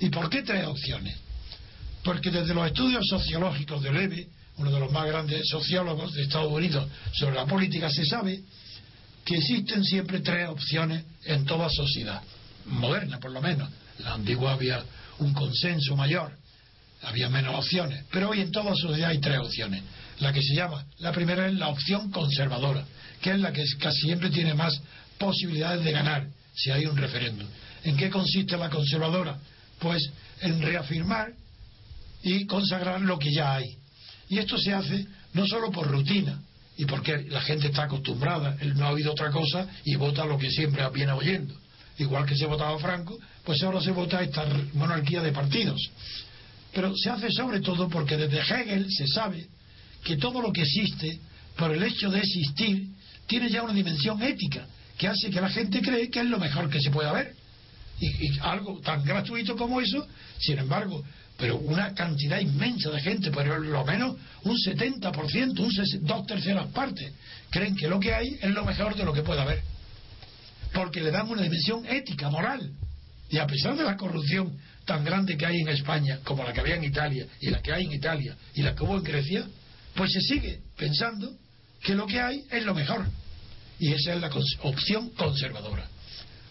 ¿Y 0.00 0.08
por 0.10 0.28
qué 0.28 0.42
tres 0.42 0.66
opciones? 0.66 1.16
Porque 2.04 2.30
desde 2.30 2.54
los 2.54 2.66
estudios 2.66 3.06
sociológicos 3.08 3.82
de 3.82 3.92
Leve, 3.92 4.28
uno 4.56 4.70
de 4.70 4.80
los 4.80 4.92
más 4.92 5.06
grandes 5.06 5.48
sociólogos 5.48 6.12
de 6.12 6.22
Estados 6.22 6.52
Unidos 6.52 6.88
sobre 7.12 7.36
la 7.36 7.46
política, 7.46 7.90
se 7.90 8.04
sabe 8.04 8.40
que 9.24 9.36
existen 9.36 9.84
siempre 9.84 10.20
tres 10.20 10.48
opciones 10.48 11.04
en 11.24 11.44
toda 11.44 11.68
sociedad, 11.70 12.22
moderna 12.66 13.18
por 13.18 13.30
lo 13.30 13.40
menos. 13.40 13.68
La 13.98 14.14
antigua 14.14 14.52
había 14.52 14.82
un 15.18 15.32
consenso 15.32 15.96
mayor 15.96 16.36
había 17.02 17.28
menos 17.28 17.54
opciones. 17.56 18.04
Pero 18.10 18.30
hoy 18.30 18.40
en 18.40 18.50
toda 18.50 18.74
sociedad 18.74 19.10
hay 19.10 19.18
tres 19.18 19.38
opciones. 19.38 19.82
La 20.20 20.32
que 20.32 20.42
se 20.42 20.54
llama, 20.54 20.84
la 20.98 21.12
primera 21.12 21.46
es 21.46 21.54
la 21.54 21.68
opción 21.68 22.10
conservadora, 22.10 22.84
que 23.20 23.32
es 23.32 23.40
la 23.40 23.52
que 23.52 23.64
casi 23.78 24.00
siempre 24.02 24.30
tiene 24.30 24.54
más 24.54 24.80
posibilidades 25.18 25.84
de 25.84 25.92
ganar 25.92 26.26
si 26.54 26.70
hay 26.70 26.86
un 26.86 26.96
referéndum. 26.96 27.48
¿En 27.84 27.96
qué 27.96 28.10
consiste 28.10 28.56
la 28.56 28.70
conservadora? 28.70 29.36
Pues 29.78 30.10
en 30.40 30.62
reafirmar 30.62 31.32
y 32.22 32.46
consagrar 32.46 33.00
lo 33.00 33.18
que 33.18 33.32
ya 33.32 33.54
hay. 33.54 33.76
Y 34.32 34.38
esto 34.38 34.56
se 34.56 34.72
hace 34.72 35.06
no 35.34 35.46
solo 35.46 35.70
por 35.70 35.86
rutina, 35.86 36.40
y 36.78 36.86
porque 36.86 37.18
la 37.28 37.42
gente 37.42 37.66
está 37.66 37.82
acostumbrada, 37.82 38.56
él 38.62 38.72
no 38.78 38.86
ha 38.86 38.92
oído 38.92 39.12
otra 39.12 39.30
cosa 39.30 39.68
y 39.84 39.94
vota 39.96 40.24
lo 40.24 40.38
que 40.38 40.50
siempre 40.50 40.88
viene 40.88 41.12
oyendo. 41.12 41.54
Igual 41.98 42.24
que 42.24 42.34
se 42.34 42.46
votaba 42.46 42.78
Franco, 42.78 43.18
pues 43.44 43.62
ahora 43.62 43.82
se 43.82 43.90
vota 43.90 44.22
esta 44.22 44.46
monarquía 44.72 45.20
de 45.20 45.32
partidos. 45.32 45.78
Pero 46.72 46.96
se 46.96 47.10
hace 47.10 47.30
sobre 47.30 47.60
todo 47.60 47.90
porque 47.90 48.16
desde 48.16 48.40
Hegel 48.40 48.86
se 48.90 49.06
sabe 49.06 49.48
que 50.02 50.16
todo 50.16 50.40
lo 50.40 50.50
que 50.50 50.62
existe, 50.62 51.18
por 51.58 51.70
el 51.70 51.82
hecho 51.82 52.08
de 52.08 52.20
existir, 52.20 52.86
tiene 53.26 53.50
ya 53.50 53.62
una 53.62 53.74
dimensión 53.74 54.22
ética 54.22 54.66
que 54.96 55.08
hace 55.08 55.28
que 55.28 55.42
la 55.42 55.50
gente 55.50 55.82
cree 55.82 56.08
que 56.08 56.20
es 56.20 56.26
lo 56.26 56.38
mejor 56.38 56.70
que 56.70 56.80
se 56.80 56.90
puede 56.90 57.10
haber. 57.10 57.34
Y, 58.00 58.38
algo 58.40 58.80
tan 58.80 59.04
gratuito 59.04 59.56
como 59.56 59.78
eso, 59.78 60.06
sin 60.38 60.58
embargo, 60.58 61.04
pero 61.42 61.56
una 61.56 61.92
cantidad 61.92 62.38
inmensa 62.38 62.88
de 62.90 63.00
gente, 63.00 63.32
por 63.32 63.44
lo 63.44 63.84
menos 63.84 64.16
un 64.44 64.56
70%, 64.56 65.58
un 65.58 66.06
dos 66.06 66.24
terceras 66.24 66.68
partes, 66.68 67.12
creen 67.50 67.74
que 67.74 67.88
lo 67.88 67.98
que 67.98 68.14
hay 68.14 68.38
es 68.40 68.50
lo 68.50 68.64
mejor 68.64 68.94
de 68.94 69.02
lo 69.02 69.12
que 69.12 69.22
puede 69.22 69.40
haber. 69.40 69.60
Porque 70.72 71.00
le 71.00 71.10
dan 71.10 71.28
una 71.28 71.42
dimensión 71.42 71.84
ética, 71.84 72.30
moral. 72.30 72.70
Y 73.28 73.38
a 73.38 73.46
pesar 73.48 73.76
de 73.76 73.82
la 73.82 73.96
corrupción 73.96 74.56
tan 74.84 75.04
grande 75.04 75.36
que 75.36 75.44
hay 75.44 75.58
en 75.58 75.68
España, 75.70 76.20
como 76.22 76.44
la 76.44 76.52
que 76.52 76.60
había 76.60 76.76
en 76.76 76.84
Italia, 76.84 77.26
y 77.40 77.50
la 77.50 77.60
que 77.60 77.72
hay 77.72 77.86
en 77.86 77.92
Italia, 77.92 78.36
y 78.54 78.62
la 78.62 78.76
que 78.76 78.84
hubo 78.84 78.96
en 78.96 79.02
Grecia, 79.02 79.44
pues 79.96 80.12
se 80.12 80.20
sigue 80.20 80.60
pensando 80.76 81.34
que 81.82 81.96
lo 81.96 82.06
que 82.06 82.20
hay 82.20 82.44
es 82.52 82.64
lo 82.64 82.72
mejor. 82.72 83.04
Y 83.80 83.92
esa 83.92 84.14
es 84.14 84.20
la 84.20 84.30
opción 84.62 85.10
conservadora. 85.16 85.88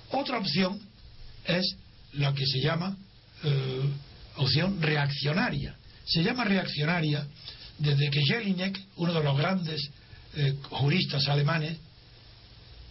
Otra 0.10 0.38
opción 0.38 0.82
es 1.46 1.78
la 2.12 2.34
que 2.34 2.46
se 2.46 2.60
llama 2.60 2.98
eh, 3.46 3.90
opción 4.38 4.82
reaccionaria. 4.82 5.76
Se 6.06 6.24
llama 6.24 6.44
reaccionaria 6.44 7.26
desde 7.78 8.10
que 8.10 8.22
Jelinek, 8.22 8.80
uno 8.98 9.14
de 9.14 9.24
los 9.24 9.38
grandes 9.38 9.90
eh, 10.36 10.56
juristas 10.70 11.28
alemanes 11.28 11.78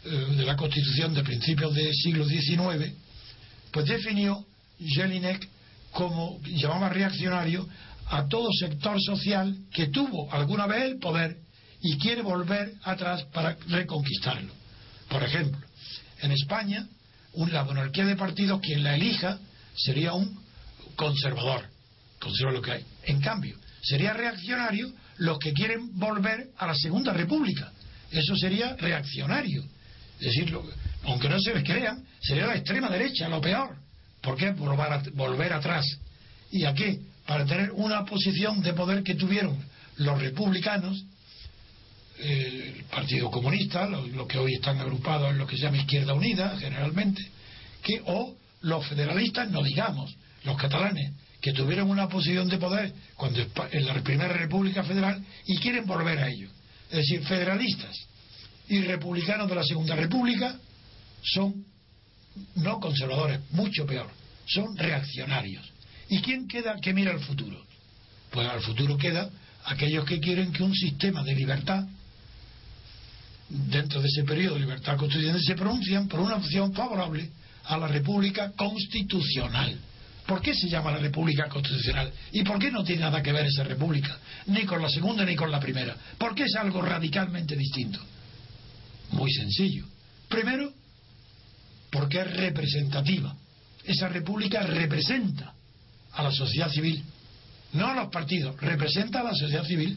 eh, 0.04 0.08
de 0.36 0.44
la 0.44 0.56
Constitución 0.56 1.14
de 1.14 1.22
principios 1.22 1.74
del 1.74 1.94
siglo 1.94 2.24
XIX, 2.24 2.92
pues 3.70 3.86
definió 3.86 4.44
Jelinek 4.78 5.48
como 5.92 6.40
llamaba 6.44 6.88
reaccionario 6.88 7.68
a 8.08 8.26
todo 8.26 8.48
sector 8.52 9.00
social 9.00 9.56
que 9.72 9.88
tuvo 9.88 10.32
alguna 10.32 10.66
vez 10.66 10.82
el 10.82 10.98
poder 10.98 11.38
y 11.80 11.96
quiere 11.98 12.22
volver 12.22 12.74
atrás 12.82 13.24
para 13.32 13.56
reconquistarlo. 13.68 14.52
Por 15.08 15.22
ejemplo, 15.22 15.60
en 16.22 16.32
España, 16.32 16.86
la 17.34 17.64
monarquía 17.64 18.04
de 18.04 18.16
partidos, 18.16 18.60
quien 18.60 18.82
la 18.84 18.96
elija, 18.96 19.38
sería 19.76 20.12
un 20.12 20.38
conservador, 21.00 21.64
conserva 22.18 22.52
lo 22.52 22.60
que 22.60 22.72
hay. 22.72 22.84
En 23.04 23.22
cambio, 23.22 23.56
sería 23.80 24.12
reaccionario 24.12 24.92
los 25.16 25.38
que 25.38 25.54
quieren 25.54 25.98
volver 25.98 26.50
a 26.58 26.66
la 26.66 26.74
Segunda 26.74 27.14
República. 27.14 27.72
Eso 28.10 28.36
sería 28.36 28.76
reaccionario. 28.76 29.64
Es 30.20 30.26
decir, 30.26 30.54
aunque 31.04 31.30
no 31.30 31.40
se 31.40 31.54
les 31.54 31.64
crean, 31.64 32.04
sería 32.20 32.46
la 32.46 32.56
extrema 32.56 32.90
derecha, 32.90 33.30
lo 33.30 33.40
peor. 33.40 33.76
¿Por 34.20 34.36
qué? 34.36 34.50
Volver, 34.50 35.10
volver 35.12 35.54
atrás. 35.54 35.86
¿Y 36.50 36.66
a 36.66 36.74
qué? 36.74 37.00
Para 37.26 37.46
tener 37.46 37.70
una 37.70 38.04
posición 38.04 38.60
de 38.60 38.74
poder 38.74 39.02
que 39.02 39.14
tuvieron 39.14 39.56
los 39.96 40.20
republicanos, 40.20 41.02
el 42.18 42.84
Partido 42.90 43.30
Comunista, 43.30 43.86
los 43.86 44.26
que 44.26 44.36
hoy 44.36 44.52
están 44.52 44.78
agrupados 44.78 45.30
en 45.30 45.38
lo 45.38 45.46
que 45.46 45.56
se 45.56 45.62
llama 45.62 45.78
Izquierda 45.78 46.12
Unida, 46.12 46.58
generalmente, 46.58 47.22
que, 47.82 48.02
o 48.04 48.36
los 48.62 48.86
federalistas, 48.86 49.50
no 49.50 49.62
digamos, 49.62 50.14
los 50.44 50.56
catalanes, 50.56 51.12
que 51.40 51.52
tuvieron 51.52 51.88
una 51.88 52.08
posición 52.08 52.48
de 52.48 52.58
poder 52.58 52.92
cuando 53.16 53.40
en 53.70 53.86
la 53.86 53.94
Primera 54.02 54.32
República 54.32 54.84
Federal 54.84 55.22
y 55.46 55.56
quieren 55.58 55.86
volver 55.86 56.18
a 56.18 56.28
ello. 56.28 56.50
Es 56.90 56.98
decir, 56.98 57.22
federalistas 57.24 57.96
y 58.68 58.80
republicanos 58.82 59.48
de 59.48 59.54
la 59.54 59.64
Segunda 59.64 59.96
República 59.96 60.58
son 61.22 61.64
no 62.56 62.78
conservadores, 62.78 63.40
mucho 63.50 63.86
peor, 63.86 64.10
son 64.46 64.76
reaccionarios. 64.76 65.66
¿Y 66.08 66.20
quién 66.20 66.46
queda 66.46 66.76
que 66.80 66.92
mira 66.92 67.12
al 67.12 67.20
futuro? 67.20 67.64
Pues 68.30 68.46
al 68.46 68.60
futuro 68.60 68.96
queda 68.96 69.30
aquellos 69.64 70.04
que 70.04 70.20
quieren 70.20 70.52
que 70.52 70.62
un 70.62 70.74
sistema 70.74 71.22
de 71.22 71.34
libertad, 71.34 71.84
dentro 73.48 74.00
de 74.00 74.08
ese 74.08 74.24
periodo 74.24 74.54
de 74.54 74.60
libertad 74.60 74.96
constitucional, 74.96 75.40
se 75.40 75.54
pronuncian 75.54 76.08
por 76.08 76.20
una 76.20 76.36
opción 76.36 76.72
favorable 76.72 77.30
a 77.70 77.78
la 77.78 77.86
República 77.86 78.50
Constitucional. 78.56 79.78
¿Por 80.26 80.42
qué 80.42 80.54
se 80.54 80.68
llama 80.68 80.90
la 80.90 80.98
República 80.98 81.48
Constitucional? 81.48 82.12
¿Y 82.32 82.42
por 82.42 82.58
qué 82.58 82.70
no 82.70 82.82
tiene 82.82 83.02
nada 83.02 83.22
que 83.22 83.32
ver 83.32 83.46
esa 83.46 83.62
República? 83.62 84.18
Ni 84.46 84.64
con 84.64 84.82
la 84.82 84.88
segunda 84.88 85.24
ni 85.24 85.36
con 85.36 85.50
la 85.52 85.60
primera. 85.60 85.96
¿Por 86.18 86.34
qué 86.34 86.44
es 86.44 86.56
algo 86.56 86.82
radicalmente 86.82 87.54
distinto? 87.54 88.00
Muy 89.12 89.30
sencillo. 89.32 89.86
Primero, 90.28 90.72
porque 91.90 92.20
es 92.20 92.36
representativa. 92.36 93.34
Esa 93.84 94.08
República 94.08 94.62
representa 94.62 95.54
a 96.12 96.22
la 96.24 96.32
sociedad 96.32 96.70
civil, 96.70 97.04
no 97.72 97.86
a 97.86 97.94
los 97.94 98.10
partidos, 98.10 98.60
representa 98.60 99.20
a 99.20 99.24
la 99.24 99.34
sociedad 99.34 99.64
civil. 99.64 99.96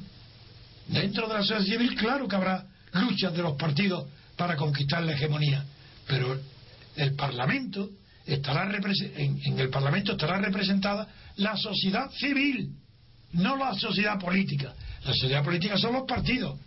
Dentro 0.88 1.28
de 1.28 1.34
la 1.34 1.40
sociedad 1.42 1.64
civil, 1.64 1.96
claro 1.96 2.28
que 2.28 2.36
habrá 2.36 2.66
luchas 2.94 3.34
de 3.34 3.42
los 3.42 3.58
partidos 3.58 4.08
para 4.36 4.56
conquistar 4.56 5.04
la 5.04 5.14
hegemonía, 5.14 5.66
pero 6.08 6.53
el 6.96 7.16
Parlamento 7.16 7.90
estará 8.26 8.70
en, 9.16 9.40
en 9.44 9.60
el 9.60 9.70
Parlamento 9.70 10.14
estará 10.14 10.38
representada 10.40 11.08
la 11.38 11.58
sociedad 11.58 12.10
civil, 12.12 12.72
no 13.34 13.58
la 13.58 13.74
sociedad 13.74 14.20
política. 14.20 14.74
La 15.04 15.14
sociedad 15.14 15.44
política 15.44 15.78
son 15.78 15.94
los 15.94 16.04
partidos, 16.08 16.60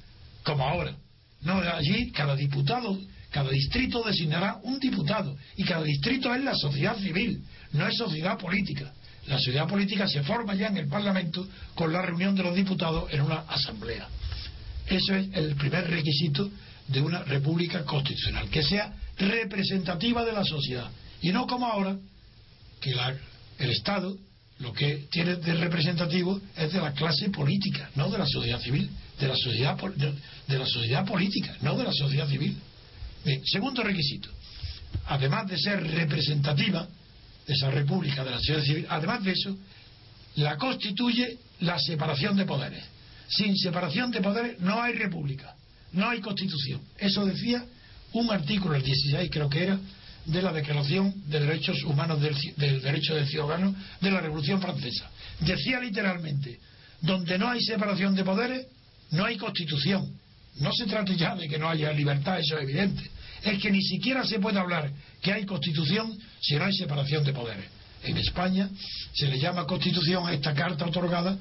como 0.42 0.64
ahora. 0.64 0.94
No, 1.42 1.54
allí 1.58 2.10
cada 2.10 2.34
diputado, 2.34 2.98
cada 3.30 3.50
distrito 3.50 4.02
designará 4.02 4.58
un 4.62 4.78
diputado 4.78 5.36
y 5.56 5.64
cada 5.64 5.84
distrito 5.84 6.34
es 6.34 6.42
la 6.42 6.54
sociedad 6.54 6.96
civil, 6.98 7.42
no 7.72 7.86
es 7.86 7.96
sociedad 7.96 8.38
política. 8.38 8.92
La 9.26 9.38
sociedad 9.38 9.66
política 9.66 10.06
se 10.06 10.22
forma 10.22 10.54
ya 10.54 10.68
en 10.68 10.76
el 10.76 10.88
Parlamento 10.88 11.48
con 11.74 11.92
la 11.92 12.02
reunión 12.02 12.34
de 12.34 12.42
los 12.42 12.54
diputados 12.54 13.12
en 13.12 13.22
una 13.22 13.40
asamblea. 13.48 14.08
Eso 14.86 15.14
es 15.14 15.28
el 15.32 15.56
primer 15.56 15.88
requisito 15.90 16.48
de 16.86 17.00
una 17.00 17.24
república 17.24 17.84
constitucional, 17.84 18.48
que 18.48 18.62
sea 18.62 18.92
representativa 19.16 20.24
de 20.24 20.32
la 20.32 20.44
sociedad. 20.44 20.90
Y 21.20 21.30
no 21.30 21.46
como 21.46 21.66
ahora, 21.66 21.96
que 22.80 22.94
el 23.58 23.70
Estado 23.70 24.16
lo 24.58 24.72
que 24.72 25.06
tiene 25.10 25.36
de 25.36 25.54
representativo 25.54 26.40
es 26.56 26.72
de 26.72 26.80
la 26.80 26.92
clase 26.92 27.28
política, 27.30 27.90
no 27.94 28.10
de 28.10 28.18
la 28.18 28.26
sociedad 28.26 28.60
civil, 28.60 28.88
de 29.18 29.28
la 29.28 29.36
sociedad, 29.36 29.76
de, 29.76 30.58
la 30.58 30.66
sociedad 30.66 31.04
política, 31.04 31.56
no 31.60 31.76
de 31.76 31.84
la 31.84 31.92
sociedad 31.92 32.28
civil. 32.28 32.56
segundo 33.44 33.82
requisito, 33.82 34.30
además 35.06 35.48
de 35.48 35.58
ser 35.58 35.82
representativa 35.82 36.88
de 37.46 37.52
esa 37.52 37.70
república, 37.70 38.24
de 38.24 38.30
la 38.30 38.38
sociedad 38.38 38.62
civil, 38.62 38.86
además 38.88 39.24
de 39.24 39.32
eso, 39.32 39.56
la 40.36 40.56
constituye 40.56 41.38
la 41.60 41.78
separación 41.78 42.36
de 42.36 42.44
poderes. 42.44 42.84
Sin 43.28 43.56
separación 43.56 44.10
de 44.10 44.20
poderes 44.20 44.60
no 44.60 44.82
hay 44.82 44.94
república, 44.94 45.54
no 45.92 46.08
hay 46.08 46.20
constitución. 46.20 46.80
Eso 46.98 47.26
decía 47.26 47.64
un 48.20 48.30
artículo, 48.30 48.74
el 48.74 48.82
16 48.82 49.30
creo 49.30 49.48
que 49.48 49.62
era, 49.62 49.78
de 50.24 50.42
la 50.42 50.52
Declaración 50.52 51.14
de 51.26 51.40
Derechos 51.40 51.82
Humanos 51.84 52.20
del, 52.20 52.34
Derecho 52.82 53.14
del 53.14 53.28
Ciudadano 53.28 53.74
de 54.00 54.10
la 54.10 54.20
Revolución 54.20 54.60
Francesa. 54.60 55.08
Decía 55.40 55.78
literalmente, 55.78 56.58
donde 57.00 57.38
no 57.38 57.48
hay 57.48 57.62
separación 57.62 58.14
de 58.14 58.24
poderes, 58.24 58.66
no 59.10 59.24
hay 59.24 59.36
constitución. 59.36 60.18
No 60.58 60.72
se 60.72 60.86
trata 60.86 61.12
ya 61.12 61.36
de 61.36 61.48
que 61.48 61.58
no 61.58 61.68
haya 61.68 61.92
libertad, 61.92 62.40
eso 62.40 62.56
es 62.56 62.62
evidente. 62.64 63.02
Es 63.42 63.60
que 63.60 63.70
ni 63.70 63.82
siquiera 63.82 64.24
se 64.24 64.40
puede 64.40 64.58
hablar 64.58 64.90
que 65.22 65.32
hay 65.32 65.44
constitución 65.44 66.18
si 66.40 66.56
no 66.56 66.64
hay 66.64 66.72
separación 66.72 67.22
de 67.22 67.32
poderes. 67.32 67.66
En 68.02 68.16
España 68.16 68.68
se 69.14 69.28
le 69.28 69.38
llama 69.38 69.66
constitución 69.66 70.26
a 70.26 70.32
esta 70.32 70.54
carta 70.54 70.86
otorgada 70.86 71.36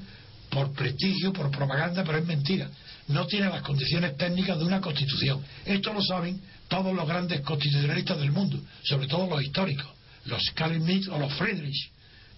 por 0.56 0.72
prestigio, 0.72 1.34
por 1.34 1.50
propaganda, 1.50 2.02
pero 2.02 2.16
es 2.16 2.24
mentira. 2.24 2.70
No 3.08 3.26
tiene 3.26 3.50
las 3.50 3.60
condiciones 3.60 4.16
técnicas 4.16 4.58
de 4.58 4.64
una 4.64 4.80
constitución. 4.80 5.44
Esto 5.66 5.92
lo 5.92 6.00
saben 6.02 6.40
todos 6.66 6.96
los 6.96 7.06
grandes 7.06 7.42
constitucionalistas 7.42 8.18
del 8.18 8.32
mundo, 8.32 8.58
sobre 8.82 9.06
todo 9.06 9.26
los 9.26 9.42
históricos, 9.42 9.86
los 10.24 10.42
Karl 10.54 10.80
o 11.10 11.18
los 11.18 11.34
Friedrich, 11.34 11.90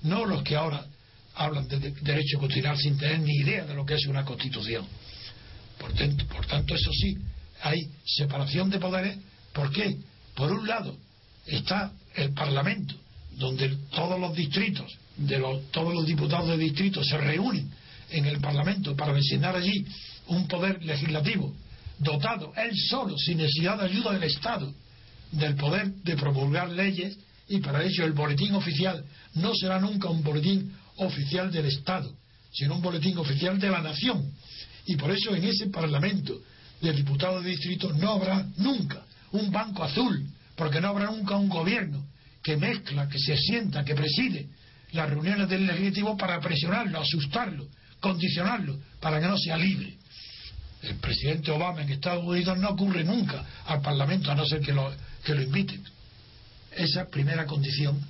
no 0.02 0.26
los 0.26 0.42
que 0.42 0.57
ahora 0.57 0.85
hablan 1.37 1.68
de, 1.68 1.78
derecho 1.78 2.40
constitucional 2.40 2.76
sin 2.76 2.98
tener 2.98 3.20
ni 3.20 3.37
idea 3.37 3.64
de 3.64 3.74
lo 3.74 3.87
que 3.87 3.94
es 3.94 4.04
una 4.07 4.24
constitución. 4.24 4.85
Por, 5.78 5.92
por 6.26 6.44
tanto, 6.46 6.74
eso 6.74 6.90
sí, 6.92 7.16
hay 7.62 7.88
separación 8.04 8.68
de 8.68 8.81
poderes. 8.81 9.16
¿Por 9.52 9.70
qué? 9.70 9.96
Por 10.35 10.50
un 10.50 10.66
lado 10.66 10.96
está 11.46 11.92
el 12.16 12.33
Parlamento, 12.33 12.96
donde 13.37 13.68
todos 13.92 14.18
los 14.18 14.35
distritos, 14.35 14.92
de 15.16 15.38
los, 15.38 15.70
todos 15.70 15.94
los 15.94 16.04
diputados 16.04 16.48
de 16.48 16.57
distrito 16.57 17.04
se 17.04 17.16
reúnen 17.16 17.78
en 18.11 18.27
el 18.27 18.40
Parlamento 18.40 18.97
para 18.97 19.12
designar 19.12 19.57
allí 19.57 19.85
un 20.29 20.47
poder 20.47 20.85
legislativo 20.85 21.55
dotado 21.99 22.53
él 22.57 22.71
solo, 22.88 23.16
sin 23.18 23.38
necesidad 23.38 23.79
de 23.79 23.87
ayuda 23.87 24.12
del 24.12 24.25
Estado, 24.25 24.73
del 25.33 25.57
poder 25.57 25.92
de 25.94 26.16
promulgar 26.16 26.71
leyes, 26.71 27.16
y 27.49 27.59
para 27.59 27.83
ello 27.83 28.05
el 28.05 28.12
boletín 28.12 28.55
oficial 28.55 29.05
no 29.35 29.55
será 29.55 29.81
nunca 29.81 30.09
un 30.09 30.23
boletín 30.23 30.73
oficial 30.97 31.51
del 31.51 31.66
Estado, 31.66 32.14
sino 32.53 32.77
un 32.77 32.83
boletín 32.83 33.16
oficial 33.18 33.59
de 33.59 33.71
la 33.71 33.81
nación. 33.81 34.33
Y 34.87 34.97
por 34.97 35.11
eso 35.11 35.35
en 35.35 35.44
ese 35.44 35.68
Parlamento 35.68 36.40
de 36.81 36.92
diputados 36.92 37.42
de 37.42 37.51
distrito 37.51 37.92
no 37.94 38.12
habrá 38.12 38.47
nunca 38.59 39.05
un 39.33 39.51
banco 39.51 39.83
azul, 39.83 40.27
porque 40.57 40.81
no 40.81 40.88
habrá 40.88 41.07
nunca 41.07 41.37
un 41.37 41.49
gobierno 41.49 42.07
que 42.42 42.57
mezcla, 42.57 43.09
que 43.09 43.18
se 43.18 43.37
sienta, 43.37 43.85
que 43.85 43.94
preside 43.94 44.49
las 44.92 45.09
reuniones 45.09 45.49
del 45.49 45.66
legislativo 45.66 46.16
para 46.16 46.40
presionarlo, 46.40 47.01
asustarlo, 47.01 47.66
condicionarlo, 48.00 48.78
para 49.00 49.20
que 49.20 49.26
no 49.26 49.38
sea 49.38 49.56
libre 49.56 49.98
el 50.82 50.96
presidente 50.96 51.50
Obama 51.50 51.82
en 51.82 51.90
Estados 51.90 52.24
Unidos 52.24 52.58
no 52.58 52.70
ocurre 52.70 53.04
nunca 53.04 53.44
al 53.66 53.80
Parlamento 53.80 54.30
a 54.30 54.34
no 54.34 54.46
ser 54.46 54.61
que 54.61 54.72
lo, 54.72 54.92
que 55.24 55.34
lo 55.34 55.42
inviten. 55.42 55.82
Esa 56.76 57.08
primera 57.08 57.46
condición 57.46 58.00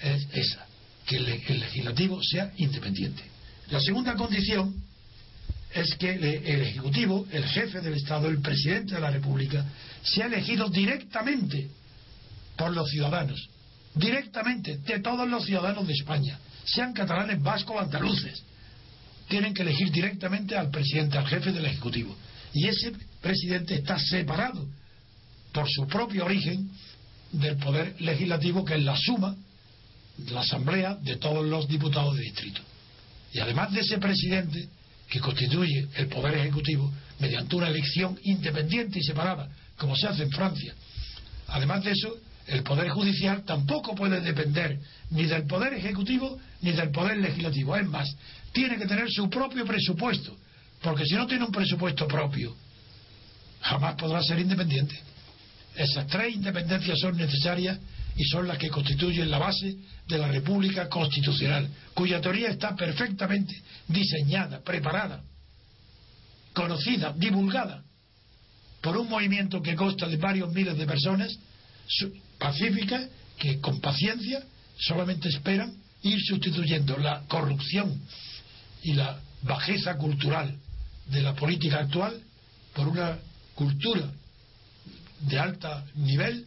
es 0.00 0.26
esa, 0.32 0.66
que 1.06 1.16
el, 1.16 1.60
legislativo 1.60 2.20
sea 2.22 2.52
independiente. 2.58 3.22
La 3.70 3.80
segunda 3.80 4.14
condición 4.14 4.74
es 5.74 5.94
que 5.96 6.12
el 6.12 6.62
Ejecutivo, 6.62 7.26
el 7.32 7.44
jefe 7.44 7.80
del 7.80 7.94
Estado, 7.94 8.28
el 8.28 8.40
presidente 8.40 8.94
de 8.94 9.00
la 9.00 9.10
República, 9.10 9.64
sea 10.02 10.26
elegido 10.26 10.68
directamente 10.68 11.68
por 12.56 12.72
los 12.72 12.88
ciudadanos, 12.90 13.48
directamente 13.94 14.76
de 14.78 15.00
todos 15.00 15.28
los 15.28 15.44
ciudadanos 15.44 15.86
de 15.86 15.94
España, 15.94 16.38
sean 16.64 16.92
catalanes, 16.92 17.42
vascos 17.42 17.82
andaluces 17.82 18.44
tienen 19.32 19.54
que 19.54 19.62
elegir 19.62 19.90
directamente 19.90 20.54
al 20.54 20.68
presidente, 20.68 21.16
al 21.16 21.26
jefe 21.26 21.52
del 21.52 21.64
Ejecutivo. 21.64 22.14
Y 22.52 22.66
ese 22.66 22.92
presidente 23.22 23.76
está 23.76 23.98
separado 23.98 24.68
por 25.54 25.66
su 25.70 25.86
propio 25.86 26.26
origen 26.26 26.70
del 27.32 27.56
poder 27.56 27.98
legislativo, 27.98 28.62
que 28.62 28.74
es 28.74 28.82
la 28.82 28.94
suma 28.94 29.34
la 30.28 30.40
Asamblea 30.40 30.96
de 30.96 31.16
todos 31.16 31.46
los 31.46 31.66
diputados 31.66 32.14
de 32.14 32.24
distrito. 32.24 32.60
Y 33.32 33.38
además 33.38 33.72
de 33.72 33.80
ese 33.80 33.96
presidente, 33.96 34.68
que 35.08 35.18
constituye 35.18 35.88
el 35.96 36.08
poder 36.08 36.34
ejecutivo 36.34 36.92
mediante 37.18 37.56
una 37.56 37.68
elección 37.68 38.18
independiente 38.24 38.98
y 38.98 39.02
separada, 39.02 39.48
como 39.78 39.96
se 39.96 40.08
hace 40.08 40.24
en 40.24 40.30
Francia, 40.30 40.74
además 41.48 41.82
de 41.84 41.92
eso, 41.92 42.14
el 42.48 42.62
poder 42.62 42.90
judicial 42.90 43.44
tampoco 43.44 43.94
puede 43.94 44.20
depender 44.20 44.78
ni 45.10 45.24
del 45.24 45.46
poder 45.46 45.72
ejecutivo 45.72 46.38
ni 46.60 46.72
del 46.72 46.90
poder 46.90 47.16
legislativo. 47.16 47.74
Es 47.76 47.86
más, 47.86 48.14
tiene 48.52 48.76
que 48.76 48.86
tener 48.86 49.10
su 49.10 49.28
propio 49.28 49.64
presupuesto, 49.64 50.36
porque 50.80 51.04
si 51.06 51.14
no 51.14 51.26
tiene 51.26 51.44
un 51.44 51.52
presupuesto 51.52 52.06
propio, 52.06 52.54
jamás 53.60 53.94
podrá 53.94 54.22
ser 54.22 54.38
independiente. 54.38 54.98
Esas 55.74 56.06
tres 56.06 56.34
independencias 56.34 56.98
son 56.98 57.16
necesarias 57.16 57.78
y 58.16 58.24
son 58.24 58.46
las 58.46 58.58
que 58.58 58.68
constituyen 58.68 59.30
la 59.30 59.38
base 59.38 59.74
de 60.06 60.18
la 60.18 60.28
República 60.28 60.88
Constitucional, 60.88 61.68
cuya 61.94 62.20
teoría 62.20 62.48
está 62.48 62.76
perfectamente 62.76 63.54
diseñada, 63.88 64.60
preparada 64.60 65.22
conocida, 66.52 67.14
divulgada 67.16 67.82
por 68.82 68.96
un 68.96 69.08
movimiento 69.08 69.62
que 69.62 69.74
consta 69.74 70.06
de 70.06 70.16
varios 70.16 70.52
miles 70.52 70.76
de 70.76 70.86
personas 70.86 71.34
pacíficas 72.38 73.08
que 73.38 73.60
con 73.60 73.80
paciencia 73.80 74.42
solamente 74.76 75.28
esperan 75.28 75.74
ir 76.02 76.20
sustituyendo 76.20 76.98
la 76.98 77.22
corrupción 77.28 78.00
y 78.82 78.94
la 78.94 79.18
bajeza 79.42 79.96
cultural 79.96 80.56
de 81.06 81.22
la 81.22 81.34
política 81.34 81.80
actual 81.80 82.20
por 82.74 82.88
una 82.88 83.18
cultura 83.54 84.10
de 85.20 85.38
alto 85.38 85.68
nivel 85.94 86.46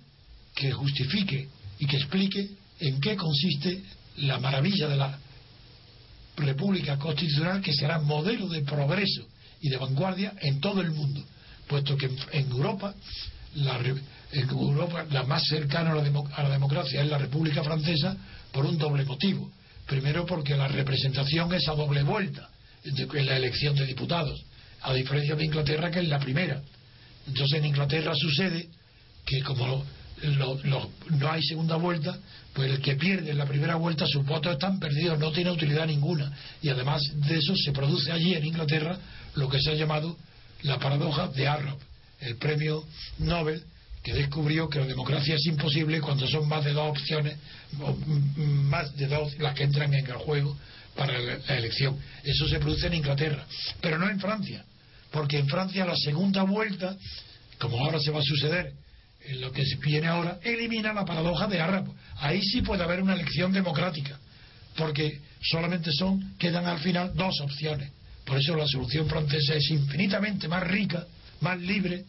que 0.54 0.72
justifique 0.72 1.48
y 1.80 1.86
que 1.86 1.98
explique 1.98 2.50
en 2.80 3.00
qué 3.00 3.16
consiste 3.16 3.84
la 4.18 4.40
maravilla 4.40 4.88
de 4.88 4.98
la 4.98 5.20
República 6.38 6.98
Constitucional 6.98 7.62
que 7.62 7.74
será 7.74 8.00
modelo 8.00 8.48
de 8.48 8.62
progreso 8.62 9.28
y 9.62 9.70
de 9.70 9.78
vanguardia 9.78 10.34
en 10.42 10.60
todo 10.60 10.82
el 10.82 10.92
mundo, 10.92 11.24
puesto 11.68 11.96
que 11.98 12.10
en 12.32 12.52
Europa 12.52 12.94
la, 13.56 13.80
en 14.32 14.50
Europa 14.50 15.06
la 15.12 15.24
más 15.24 15.44
cercana 15.48 15.92
a 15.92 15.96
la, 15.96 16.24
a 16.36 16.44
la 16.44 16.50
democracia 16.50 17.02
es 17.02 17.10
la 17.10 17.18
República 17.18 17.64
Francesa 17.64 18.16
por 18.52 18.66
un 18.66 18.78
doble 18.78 19.06
motivo. 19.06 19.50
Primero 19.86 20.26
porque 20.26 20.56
la 20.56 20.68
representación 20.68 21.54
es 21.54 21.68
a 21.68 21.76
doble 21.76 22.04
vuelta 22.04 22.50
en 22.84 23.26
la 23.26 23.38
elección 23.38 23.76
de 23.76 23.86
diputados, 23.86 24.44
a 24.82 24.94
diferencia 24.94 25.36
de 25.36 25.46
Inglaterra 25.46 25.92
que 25.92 26.00
es 26.00 26.08
la 26.08 26.20
primera. 26.20 26.62
Entonces 27.28 27.60
en 27.60 27.66
Inglaterra 27.66 28.14
sucede 28.16 28.68
que 29.26 29.42
como 29.42 29.84
no 30.24 31.32
hay 31.32 31.44
segunda 31.44 31.76
vuelta, 31.76 32.18
pues 32.54 32.72
el 32.72 32.82
que 32.82 32.96
pierde 32.96 33.32
en 33.32 33.38
la 33.38 33.46
primera 33.46 33.76
vuelta 33.76 34.06
sus 34.08 34.26
votos 34.26 34.54
están 34.54 34.80
perdidos, 34.80 35.20
no 35.20 35.32
tiene 35.32 35.52
utilidad 35.52 35.88
ninguna. 35.88 36.32
Y 36.62 36.70
además 36.70 37.02
de 37.16 37.38
eso 37.38 37.54
se 37.56 37.72
produce 37.72 38.12
allí 38.12 38.34
en 38.34 38.46
Inglaterra 38.46 38.98
lo 39.36 39.50
que 39.50 39.60
se 39.60 39.72
ha 39.72 39.74
llamado 39.74 40.16
la 40.62 40.80
paradoja 40.80 41.28
de 41.28 41.48
Arrow, 41.48 41.78
el 42.22 42.38
premio 42.38 42.84
Nobel 43.20 43.64
que 44.06 44.14
descubrió 44.14 44.70
que 44.70 44.78
la 44.78 44.86
democracia 44.86 45.34
es 45.34 45.48
imposible 45.48 46.00
cuando 46.00 46.28
son 46.28 46.48
más 46.48 46.64
de 46.64 46.74
dos 46.74 46.92
opciones, 46.92 47.38
o 47.82 47.98
más 48.46 48.96
de 48.96 49.08
dos 49.08 49.36
las 49.40 49.56
que 49.56 49.64
entran 49.64 49.92
en 49.96 50.06
el 50.06 50.14
juego 50.18 50.56
para 50.96 51.18
la 51.18 51.34
elección. 51.58 51.98
Eso 52.24 52.48
se 52.48 52.60
produce 52.60 52.86
en 52.86 52.94
Inglaterra, 52.94 53.44
pero 53.82 53.98
no 53.98 54.08
en 54.08 54.20
Francia, 54.20 54.64
porque 55.10 55.40
en 55.40 55.48
Francia 55.48 55.88
la 55.88 55.96
segunda 55.96 56.44
vuelta, 56.44 56.96
como 57.58 57.84
ahora 57.84 58.00
se 58.00 58.12
va 58.12 58.20
a 58.20 58.24
suceder, 58.24 58.74
en 59.22 59.42
lo 59.42 59.52
que 59.52 59.64
viene 59.84 60.06
ahora, 60.06 60.38
elimina 60.44 60.94
la 60.94 61.04
paradoja 61.04 61.48
de 61.48 61.60
Arrap. 61.60 61.88
Ahí 62.18 62.44
sí 62.44 62.62
puede 62.62 62.84
haber 62.84 63.02
una 63.02 63.16
elección 63.16 63.52
democrática, 63.52 64.20
porque 64.78 65.20
solamente 65.42 65.90
son, 65.92 66.38
quedan 66.38 66.68
al 66.68 66.78
final 66.78 67.12
dos 67.16 67.42
opciones. 67.42 67.92
Por 68.24 68.38
eso 68.38 68.56
la 68.56 68.68
solución 68.68 69.10
francesa 69.10 69.56
es 69.56 69.68
infinitamente 69.72 70.48
más 70.48 70.62
rica, 70.62 71.08
más 71.42 71.60
libre, 71.60 72.06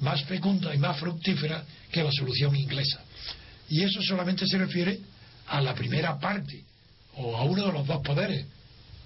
más 0.00 0.22
fecunda 0.24 0.74
y 0.74 0.78
más 0.78 0.98
fructífera 0.98 1.64
que 1.90 2.02
la 2.02 2.12
solución 2.12 2.54
inglesa. 2.56 3.00
Y 3.68 3.82
eso 3.82 4.00
solamente 4.02 4.46
se 4.46 4.58
refiere 4.58 4.98
a 5.46 5.60
la 5.60 5.74
primera 5.74 6.18
parte, 6.18 6.64
o 7.16 7.36
a 7.36 7.44
uno 7.44 7.66
de 7.66 7.72
los 7.72 7.86
dos 7.86 8.02
poderes, 8.02 8.46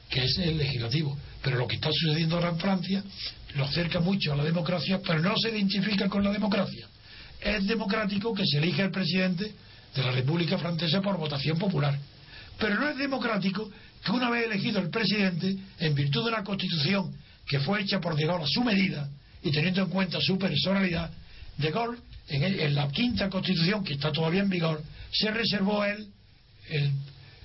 que 0.08 0.24
es 0.24 0.38
el 0.38 0.58
legislativo. 0.58 1.16
Pero 1.42 1.58
lo 1.58 1.66
que 1.66 1.76
está 1.76 1.90
sucediendo 1.92 2.36
ahora 2.36 2.50
en 2.50 2.58
Francia 2.58 3.02
lo 3.54 3.64
acerca 3.64 4.00
mucho 4.00 4.32
a 4.32 4.36
la 4.36 4.44
democracia, 4.44 5.00
pero 5.04 5.20
no 5.20 5.36
se 5.36 5.50
identifica 5.50 6.08
con 6.08 6.22
la 6.22 6.30
democracia 6.30 6.88
es 7.42 7.66
democrático 7.66 8.32
que 8.32 8.46
se 8.46 8.58
elija 8.58 8.84
el 8.84 8.90
presidente 8.90 9.52
de 9.94 10.02
la 10.02 10.12
República 10.12 10.58
Francesa 10.58 11.02
por 11.02 11.18
votación 11.18 11.58
popular. 11.58 11.98
Pero 12.58 12.76
no 12.78 12.88
es 12.88 12.96
democrático 12.96 13.70
que 14.04 14.12
una 14.12 14.30
vez 14.30 14.46
elegido 14.46 14.80
el 14.80 14.90
presidente, 14.90 15.56
en 15.78 15.94
virtud 15.94 16.24
de 16.24 16.28
una 16.28 16.44
constitución 16.44 17.12
que 17.46 17.60
fue 17.60 17.82
hecha 17.82 18.00
por 18.00 18.18
Gaulle 18.18 18.44
a 18.44 18.46
su 18.46 18.62
medida 18.62 19.08
y 19.42 19.50
teniendo 19.50 19.82
en 19.82 19.90
cuenta 19.90 20.20
su 20.20 20.38
personalidad, 20.38 21.10
De 21.56 21.70
Gaulle, 21.70 21.98
en, 22.28 22.74
la 22.74 22.88
quinta 22.88 23.28
constitución 23.28 23.84
que 23.84 23.94
está 23.94 24.12
todavía 24.12 24.42
en 24.42 24.48
vigor, 24.48 24.82
se 25.12 25.30
reservó 25.30 25.82
a 25.82 25.90
él 25.90 26.08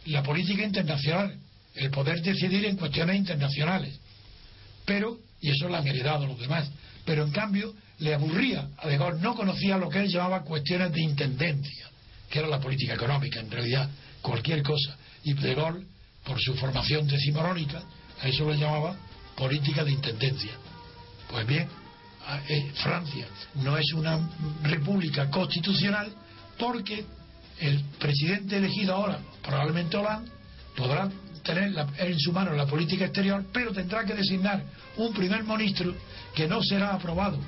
la 0.06 0.24
política 0.24 0.64
internacional, 0.64 1.36
el 1.76 1.92
poder 1.92 2.22
decidir 2.22 2.66
en 2.66 2.78
cuestiones 2.78 3.18
internacionales. 3.18 4.00
Pero, 4.86 5.20
y 5.42 5.50
eso 5.50 5.68
lo 5.68 5.76
han 5.76 5.88
heredado 5.88 6.26
los 6.26 6.40
demás, 6.40 6.70
pero 7.06 7.26
en 7.26 7.32
cambio 7.32 7.74
le 8.00 8.14
aburría 8.14 8.70
a 8.78 8.88
De 8.88 8.98
Gaulle, 8.98 9.22
no 9.22 9.36
conocía 9.36 9.78
lo 9.78 9.90
que 9.90 10.00
él 10.00 10.08
llamaba 10.08 10.44
cuestiones 10.44 10.92
de 10.94 11.02
intendencia, 11.02 11.90
que 12.30 12.40
era 12.40 12.48
la 12.48 12.60
política 12.60 12.94
económica, 12.94 13.40
en 13.40 13.52
realidad, 13.52 13.90
cualquier 14.22 14.62
cosa. 14.64 14.96
Y 15.24 15.34
De 15.34 15.56
Gaulle, 15.56 15.86
por 16.24 16.40
su 16.40 16.54
formación 16.56 17.08
decimonónica, 17.08 17.84
a 18.22 18.28
eso 18.28 18.46
lo 18.46 18.54
llamaba 18.54 18.96
política 19.36 19.84
de 19.84 19.92
intendencia. 19.92 20.52
Pues 21.30 21.46
bien, 21.46 21.68
Francia 22.76 23.28
no 23.56 23.78
es 23.78 23.94
una 23.94 24.20
república 24.64 25.30
constitucional 25.30 26.12
porque 26.58 27.06
el 27.60 27.84
presidente 28.00 28.58
elegido 28.58 28.96
ahora, 28.96 29.20
probablemente 29.42 29.98
Hollande, 29.98 30.32
podrá 30.76 31.10
tener 31.44 31.74
en 31.98 32.20
su 32.20 32.34
mano 32.34 32.54
la 32.54 32.66
política 32.66 33.06
exterior, 33.06 33.46
pero 33.54 33.72
tendrá 33.72 34.04
que 34.04 34.14
designar 34.14 34.64
un 34.98 35.14
primer 35.14 35.44
ministro 35.44 35.96
que 36.36 36.48
no 36.48 36.62
será 36.62 36.94
aprobado 36.94 37.40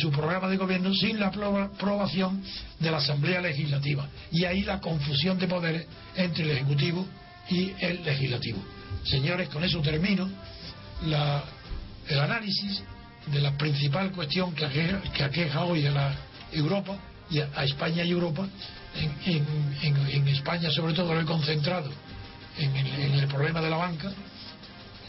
su 0.00 0.10
programa 0.10 0.48
de 0.48 0.56
gobierno 0.56 0.92
sin 0.94 1.20
la 1.20 1.28
aprobación 1.28 2.42
de 2.78 2.90
la 2.90 2.98
Asamblea 2.98 3.40
Legislativa. 3.40 4.08
Y 4.30 4.44
ahí 4.44 4.62
la 4.62 4.80
confusión 4.80 5.38
de 5.38 5.46
poderes 5.46 5.86
entre 6.16 6.44
el 6.44 6.50
Ejecutivo 6.50 7.06
y 7.48 7.72
el 7.80 8.04
Legislativo. 8.04 8.58
Señores, 9.04 9.48
con 9.48 9.62
eso 9.62 9.80
termino 9.80 10.28
el 11.02 12.18
análisis 12.18 12.82
de 13.32 13.40
la 13.40 13.56
principal 13.56 14.10
cuestión 14.12 14.54
que 14.54 14.64
aqueja, 14.64 15.64
hoy 15.64 15.86
a 15.86 15.90
la 15.90 16.14
Europa 16.52 16.96
y 17.30 17.40
a, 17.40 17.64
España 17.64 18.04
y 18.04 18.10
Europa. 18.10 18.46
En, 19.26 20.28
España, 20.28 20.70
sobre 20.70 20.94
todo, 20.94 21.14
lo 21.14 21.20
he 21.20 21.24
concentrado 21.24 21.90
en 22.56 22.74
el, 22.76 23.26
problema 23.28 23.60
de 23.60 23.70
la 23.70 23.76
banca, 23.76 24.10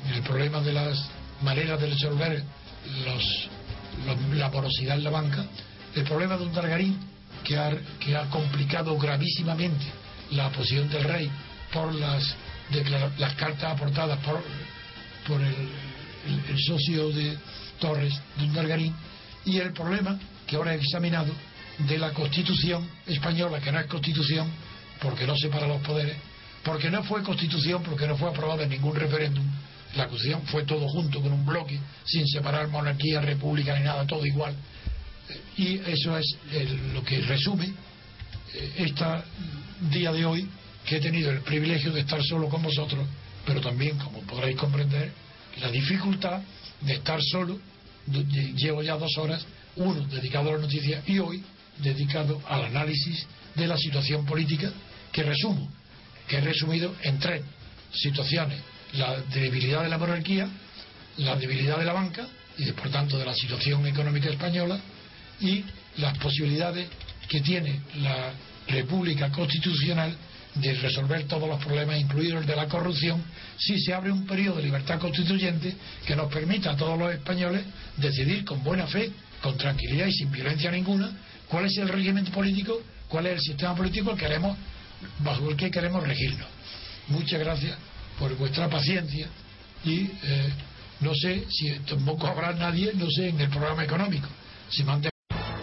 en 0.08 0.14
el 0.14 0.22
problema 0.22 0.62
de 0.62 0.74
las 0.74 1.10
maneras 1.42 1.80
de 1.80 1.88
resolver 1.88 2.44
los 3.06 3.50
la 4.36 4.50
porosidad 4.50 4.98
en 4.98 5.04
la 5.04 5.10
banca, 5.10 5.46
el 5.96 6.04
problema 6.04 6.38
de 6.38 6.44
un 6.44 6.52
Targarín 6.52 6.98
que 7.44 7.58
ha, 7.58 7.72
que 8.00 8.16
ha 8.16 8.30
complicado 8.30 8.98
gravísimamente 8.98 9.86
la 10.32 10.50
posición 10.50 10.90
del 10.90 11.04
rey 11.04 11.30
por 11.74 11.94
las, 11.94 12.36
las 13.18 13.34
cartas 13.36 13.74
aportadas 13.74 14.20
por, 14.20 14.42
por 15.28 15.42
el, 15.42 15.70
socio 16.58 17.10
de 17.12 17.38
Torres, 17.80 18.14
de 18.38 18.46
un 18.46 18.54
Targarín, 18.54 18.94
y 19.46 19.58
el 19.58 19.74
problema 19.74 20.20
que 20.46 20.56
ahora 20.56 20.74
he 20.74 20.78
examinado 20.78 21.34
de 21.80 21.98
la 21.98 22.12
constitución 22.14 22.88
española, 23.08 23.60
que 23.60 23.72
no 23.72 23.80
es 23.80 23.88
constitución 23.88 24.48
porque 25.02 25.26
no 25.26 25.36
separa 25.38 25.68
los 25.68 25.82
poderes, 25.82 26.18
porque 26.64 26.90
no 26.90 27.04
fue 27.04 27.24
constitución, 27.24 27.82
porque 27.84 28.06
no 28.06 28.18
fue 28.18 28.30
aprobada 28.30 28.64
en 28.64 28.70
ningún 28.70 28.96
referéndum, 28.96 29.46
la 29.96 30.08
Constitución 30.08 30.44
fue 30.46 30.64
todo 30.64 30.88
junto 30.88 31.22
con 31.22 31.34
un 31.34 31.46
bloque, 31.46 31.80
sin 32.06 32.28
separar 32.28 32.68
monarquía, 32.68 33.22
república 33.22 33.78
ni 33.78 33.86
nada, 33.86 34.06
todo 34.06 34.26
igual. 34.26 34.54
Y 35.58 35.80
eso 35.80 36.18
es 36.18 36.38
lo 36.94 37.04
que 37.04 37.22
resume 37.22 37.74
este 38.78 39.06
día 39.90 40.12
de 40.12 40.26
hoy, 40.26 40.48
que 40.86 40.98
he 40.98 41.00
tenido 41.00 41.32
el 41.32 41.42
privilegio 41.42 41.92
de 41.92 42.02
estar 42.02 42.24
solo 42.24 42.50
con 42.50 42.62
vosotros, 42.62 43.08
pero 43.46 43.62
también, 43.62 43.98
como 43.98 44.22
podréis 44.22 44.58
comprender, 44.58 45.12
la 45.58 45.70
dificultad 45.72 46.42
de 46.82 46.94
estar 46.94 47.22
solo. 47.22 47.60
Llevo 48.08 48.82
ya 48.82 48.96
dos 48.98 49.18
horas, 49.18 49.46
uno 49.76 50.02
dedicado 50.08 50.50
a 50.50 50.54
la 50.54 50.60
noticia 50.60 51.04
y 51.06 51.20
hoy 51.20 51.44
dedicado 51.78 52.42
al 52.48 52.66
análisis 52.66 53.26
de 53.56 53.68
la 53.68 53.78
situación 53.78 54.26
política 54.26 54.72
que 55.12 55.24
resumo, 55.24 55.70
que 56.28 56.38
he 56.38 56.42
resumido 56.42 56.96
en 57.04 57.20
tres 57.20 57.44
situaciones 57.94 58.60
la 58.94 59.22
debilidad 59.22 59.84
de 59.84 59.90
la 59.90 59.98
monarquía, 59.98 60.50
la 61.18 61.36
debilidad 61.36 61.78
de 61.78 61.86
la 61.86 61.94
banca 61.94 62.28
y 62.58 62.72
por 62.72 62.90
tanto 62.90 63.18
de 63.18 63.26
la 63.26 63.34
situación 63.34 63.86
económica 63.88 64.30
española 64.30 64.80
y 65.40 65.64
las 65.98 66.18
posibilidades 66.18 66.90
que 67.28 67.42
tiene 67.42 67.82
la 68.02 68.34
República 68.68 69.32
Constitucional 69.32 70.16
de 70.56 70.74
resolver 70.74 71.24
todos 71.28 71.48
los 71.48 71.64
problemas, 71.64 72.00
incluido 72.00 72.40
el 72.40 72.46
de 72.46 72.56
la 72.56 72.68
corrupción, 72.68 73.22
si 73.58 73.80
se 73.80 73.94
abre 73.94 74.12
un 74.12 74.26
periodo 74.26 74.58
de 74.58 74.64
libertad 74.64 75.00
constituyente 75.00 75.76
que 76.06 76.16
nos 76.16 76.32
permita 76.32 76.72
a 76.72 76.76
todos 76.76 76.98
los 76.98 77.14
españoles 77.14 77.64
decidir 77.98 78.44
con 78.44 78.64
buena 78.64 78.88
fe, 78.88 79.12
con 79.42 79.58
tranquilidad 79.58 80.08
y 80.08 80.14
sin 80.14 80.32
violencia 80.32 80.72
ninguna 80.72 81.12
cuál 81.50 81.66
es 81.66 81.78
el 81.78 81.90
régimen 81.90 82.26
político, 82.26 82.82
cuál 83.08 83.26
es 83.26 83.34
el 83.34 83.42
sistema 83.42 83.76
político 83.76 84.14
que 84.16 84.22
queremos, 84.22 84.58
bajo 85.20 85.50
el 85.50 85.58
que 85.58 85.72
queremos 85.72 86.04
regirnos. 86.04 86.48
Muchas 87.08 87.40
gracias 87.40 87.76
por 88.18 88.36
vuestra 88.38 88.70
paciencia 88.70 89.28
y 89.84 90.02
eh, 90.24 90.50
no 91.02 91.14
sé 91.16 91.46
si 91.50 91.72
tampoco 91.80 92.28
habrá 92.28 92.54
nadie, 92.54 92.92
no 92.94 93.10
sé, 93.10 93.30
en 93.30 93.42
el 93.42 93.50
programa 93.50 93.84
económico. 93.84 94.28